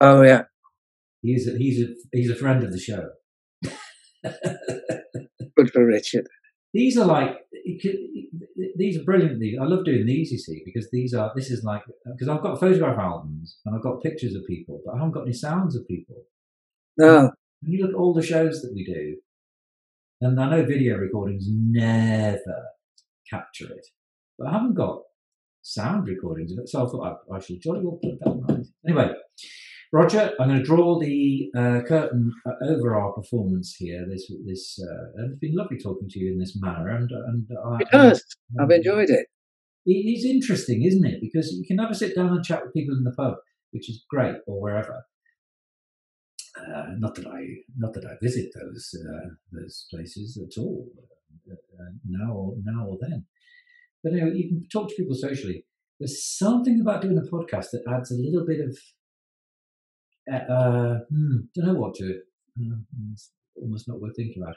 Oh 0.00 0.22
yeah. 0.22 0.42
He's 1.22 1.46
a, 1.48 1.56
he's 1.58 1.82
a 1.82 1.88
he's 2.12 2.30
a 2.30 2.36
friend 2.36 2.62
of 2.64 2.72
the 2.72 2.78
show. 2.78 3.08
Good 5.56 5.70
for 5.72 5.84
Richard. 5.86 6.26
these 6.72 6.96
are 6.98 7.06
like 7.06 7.36
these 8.76 8.98
are 8.98 9.04
brilliant 9.04 9.40
these 9.40 9.56
i 9.60 9.64
love 9.64 9.84
doing 9.84 10.04
these 10.06 10.30
you 10.30 10.38
see 10.38 10.62
because 10.64 10.88
these 10.92 11.14
are 11.14 11.32
this 11.34 11.50
is 11.50 11.64
like 11.64 11.82
because 12.12 12.28
i've 12.28 12.42
got 12.42 12.60
photograph 12.60 12.98
albums 12.98 13.58
and 13.64 13.74
i've 13.74 13.82
got 13.82 14.02
pictures 14.02 14.34
of 14.34 14.42
people 14.46 14.80
but 14.84 14.92
i 14.92 14.98
haven't 14.98 15.12
got 15.12 15.22
any 15.22 15.32
sounds 15.32 15.74
of 15.76 15.86
people 15.88 16.16
No. 16.98 17.30
when 17.62 17.72
you 17.72 17.80
look 17.82 17.92
at 17.94 17.96
all 17.96 18.12
the 18.12 18.22
shows 18.22 18.60
that 18.62 18.72
we 18.74 18.84
do 18.84 19.16
and 20.20 20.40
i 20.40 20.50
know 20.50 20.64
video 20.64 20.96
recordings 20.96 21.46
never 21.48 22.64
capture 23.28 23.70
it 23.70 23.86
but 24.38 24.48
i 24.48 24.52
haven't 24.52 24.74
got 24.74 25.00
sound 25.62 26.06
recordings 26.06 26.52
of 26.52 26.58
it 26.58 26.68
so 26.68 26.86
i 26.86 26.88
thought 26.88 27.18
i, 27.30 27.36
I 27.36 27.40
should 27.40 27.60
jolly 27.60 27.80
well 27.82 27.98
put 28.02 28.18
that 28.20 28.32
in 28.32 28.42
mind. 28.46 28.66
anyway 28.86 29.12
Roger, 29.92 30.32
I'm 30.40 30.48
going 30.48 30.58
to 30.58 30.64
draw 30.64 30.98
the 30.98 31.48
uh, 31.56 31.80
curtain 31.86 32.32
uh, 32.44 32.52
over 32.68 32.96
our 32.96 33.12
performance 33.12 33.76
here. 33.78 34.04
This, 34.10 34.30
this, 34.44 34.78
uh, 34.82 35.04
and 35.14 35.30
it's 35.30 35.38
been 35.38 35.54
lovely 35.54 35.78
talking 35.78 36.08
to 36.08 36.18
you 36.18 36.32
in 36.32 36.38
this 36.38 36.58
manner, 36.60 36.88
and 36.88 37.08
and 37.10 37.46
I, 37.64 37.78
It 37.80 37.88
has. 37.92 38.22
I've 38.60 38.70
enjoyed 38.70 39.10
it. 39.10 39.26
It 39.86 39.92
is 39.92 40.24
interesting, 40.24 40.82
isn't 40.82 41.06
it? 41.06 41.20
Because 41.20 41.52
you 41.52 41.64
can 41.64 41.76
never 41.76 41.94
sit 41.94 42.16
down 42.16 42.30
and 42.30 42.44
chat 42.44 42.64
with 42.64 42.74
people 42.74 42.96
in 42.96 43.04
the 43.04 43.12
pub, 43.12 43.36
which 43.70 43.88
is 43.88 44.04
great, 44.10 44.34
or 44.48 44.60
wherever. 44.60 45.04
Uh, 46.56 46.94
not 46.98 47.14
that 47.14 47.26
I, 47.26 47.44
not 47.76 47.92
that 47.94 48.06
I 48.06 48.16
visit 48.22 48.50
those 48.54 48.94
uh, 48.98 49.28
those 49.52 49.86
places 49.90 50.38
at 50.38 50.58
all, 50.58 50.88
uh, 51.50 51.54
uh, 51.54 51.90
now 52.08 52.32
or 52.32 52.54
now 52.64 52.86
or 52.86 52.98
then. 53.00 53.26
But 54.02 54.12
you, 54.12 54.20
know, 54.20 54.32
you 54.32 54.48
can 54.48 54.66
talk 54.72 54.88
to 54.88 54.94
people 54.94 55.14
socially. 55.14 55.66
There's 55.98 56.24
something 56.24 56.80
about 56.80 57.02
doing 57.02 57.18
a 57.18 57.22
podcast 57.22 57.70
that 57.72 57.82
adds 57.88 58.10
a 58.10 58.14
little 58.14 58.46
bit 58.46 58.60
of, 58.60 58.78
uh, 60.32 61.00
hmm, 61.10 61.36
don't 61.54 61.66
know 61.66 61.74
what 61.74 61.94
to 61.96 62.10
it. 62.10 62.20
Almost 63.60 63.88
not 63.88 64.00
worth 64.00 64.16
thinking 64.16 64.42
about. 64.42 64.56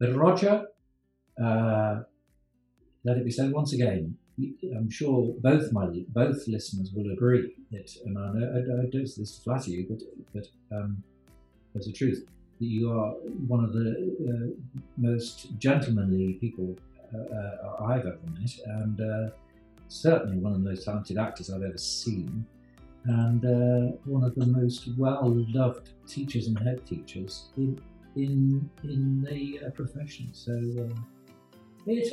But 0.00 0.16
Roger, 0.16 0.64
uh, 1.42 2.00
let 3.04 3.18
it 3.18 3.24
be 3.24 3.30
said 3.30 3.52
once 3.52 3.72
again. 3.72 4.16
I'm 4.38 4.90
sure 4.90 5.34
both 5.40 5.72
my 5.72 5.86
both 6.08 6.46
listeners 6.46 6.92
will 6.94 7.10
agree 7.12 7.54
that, 7.72 7.90
and 8.04 8.18
I, 8.18 8.32
know, 8.32 8.52
I, 8.54 8.58
I 8.58 8.90
don't 8.90 8.92
this 8.92 9.40
flatter 9.42 9.70
you, 9.70 9.86
but 9.88 10.02
but 10.34 10.76
um, 10.76 11.02
there's 11.72 11.86
the 11.86 11.92
truth 11.92 12.26
that 12.58 12.66
you 12.66 12.90
are 12.90 13.12
one 13.48 13.64
of 13.64 13.72
the 13.72 14.14
uh, 14.28 14.80
most 14.98 15.58
gentlemanly 15.58 16.34
people 16.34 16.76
uh, 17.14 17.34
uh, 17.34 17.84
I've 17.84 18.06
ever 18.06 18.18
met, 18.38 18.52
and 18.66 19.00
uh, 19.00 19.30
certainly 19.88 20.36
one 20.38 20.52
of 20.52 20.62
the 20.62 20.68
most 20.68 20.84
talented 20.84 21.16
actors 21.16 21.50
I've 21.50 21.62
ever 21.62 21.78
seen, 21.78 22.44
and 23.04 23.44
uh, 23.44 23.96
one 24.04 24.24
of 24.24 24.34
the 24.34 24.46
most 24.46 24.88
well-loved 24.98 25.90
teachers 26.06 26.48
and 26.48 26.58
head 26.58 26.84
teachers 26.84 27.48
in 27.56 27.80
in 28.16 28.68
in 28.84 29.22
the 29.22 29.60
uh, 29.66 29.70
profession. 29.70 30.28
So 30.32 30.90
it's, 31.86 32.12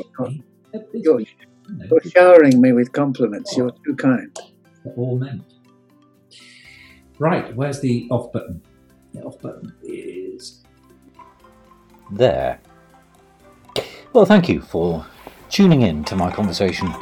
it's, 0.73 1.33
you're, 1.89 2.01
showering 2.11 2.61
me 2.61 2.71
with 2.71 2.91
compliments. 2.91 3.55
You're 3.55 3.71
too 3.85 3.95
kind. 3.95 4.37
They're 4.83 4.93
all 4.95 5.17
meant. 5.17 5.43
Right, 7.19 7.55
where's 7.55 7.79
the 7.79 8.07
off 8.09 8.31
button? 8.31 8.61
The 9.13 9.21
off 9.21 9.39
button 9.39 9.73
is 9.83 10.63
there. 12.11 12.59
Well, 14.13 14.25
thank 14.25 14.49
you 14.49 14.61
for 14.61 15.05
tuning 15.49 15.83
in 15.83 16.03
to 16.05 16.15
my 16.15 16.31
conversation 16.31 16.93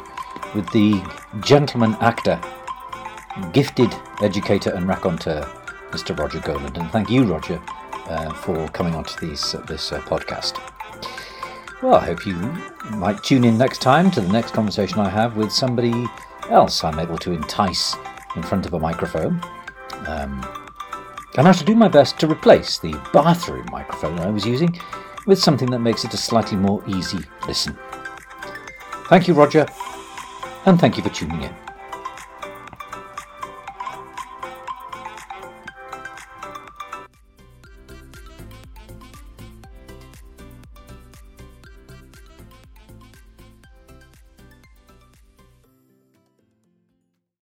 with 0.54 0.70
the 0.72 1.02
gentleman 1.42 1.96
actor, 2.00 2.40
gifted 3.52 3.94
educator 4.22 4.70
and 4.70 4.86
raconteur, 4.86 5.42
Mr. 5.90 6.18
Roger 6.18 6.40
Goland. 6.40 6.76
And 6.76 6.90
thank 6.90 7.10
you, 7.10 7.24
Roger, 7.24 7.60
uh, 8.06 8.32
for 8.34 8.68
coming 8.68 8.94
onto 8.94 9.18
these, 9.26 9.54
uh, 9.54 9.60
this 9.62 9.92
uh, 9.92 10.00
podcast. 10.02 10.60
Well, 11.82 11.96
I 11.96 12.06
hope 12.06 12.24
you 12.24 12.36
might 12.92 13.24
tune 13.24 13.42
in 13.42 13.58
next 13.58 13.82
time 13.82 14.08
to 14.12 14.20
the 14.20 14.32
next 14.32 14.52
conversation 14.52 15.00
I 15.00 15.08
have 15.08 15.36
with 15.36 15.50
somebody 15.50 16.06
else 16.48 16.84
I'm 16.84 17.00
able 17.00 17.18
to 17.18 17.32
entice 17.32 17.96
in 18.36 18.42
front 18.44 18.66
of 18.66 18.74
a 18.74 18.78
microphone. 18.78 19.42
Um, 20.06 20.46
and 21.36 21.48
I 21.48 21.50
shall 21.50 21.66
do 21.66 21.74
my 21.74 21.88
best 21.88 22.20
to 22.20 22.30
replace 22.30 22.78
the 22.78 22.92
bathroom 23.12 23.66
microphone 23.72 24.20
I 24.20 24.30
was 24.30 24.46
using 24.46 24.78
with 25.26 25.40
something 25.40 25.68
that 25.72 25.80
makes 25.80 26.04
it 26.04 26.14
a 26.14 26.16
slightly 26.16 26.56
more 26.56 26.84
easy 26.86 27.18
listen. 27.48 27.76
Thank 29.08 29.26
you, 29.26 29.34
Roger, 29.34 29.66
and 30.66 30.78
thank 30.78 30.96
you 30.96 31.02
for 31.02 31.10
tuning 31.10 31.42
in. 31.42 31.71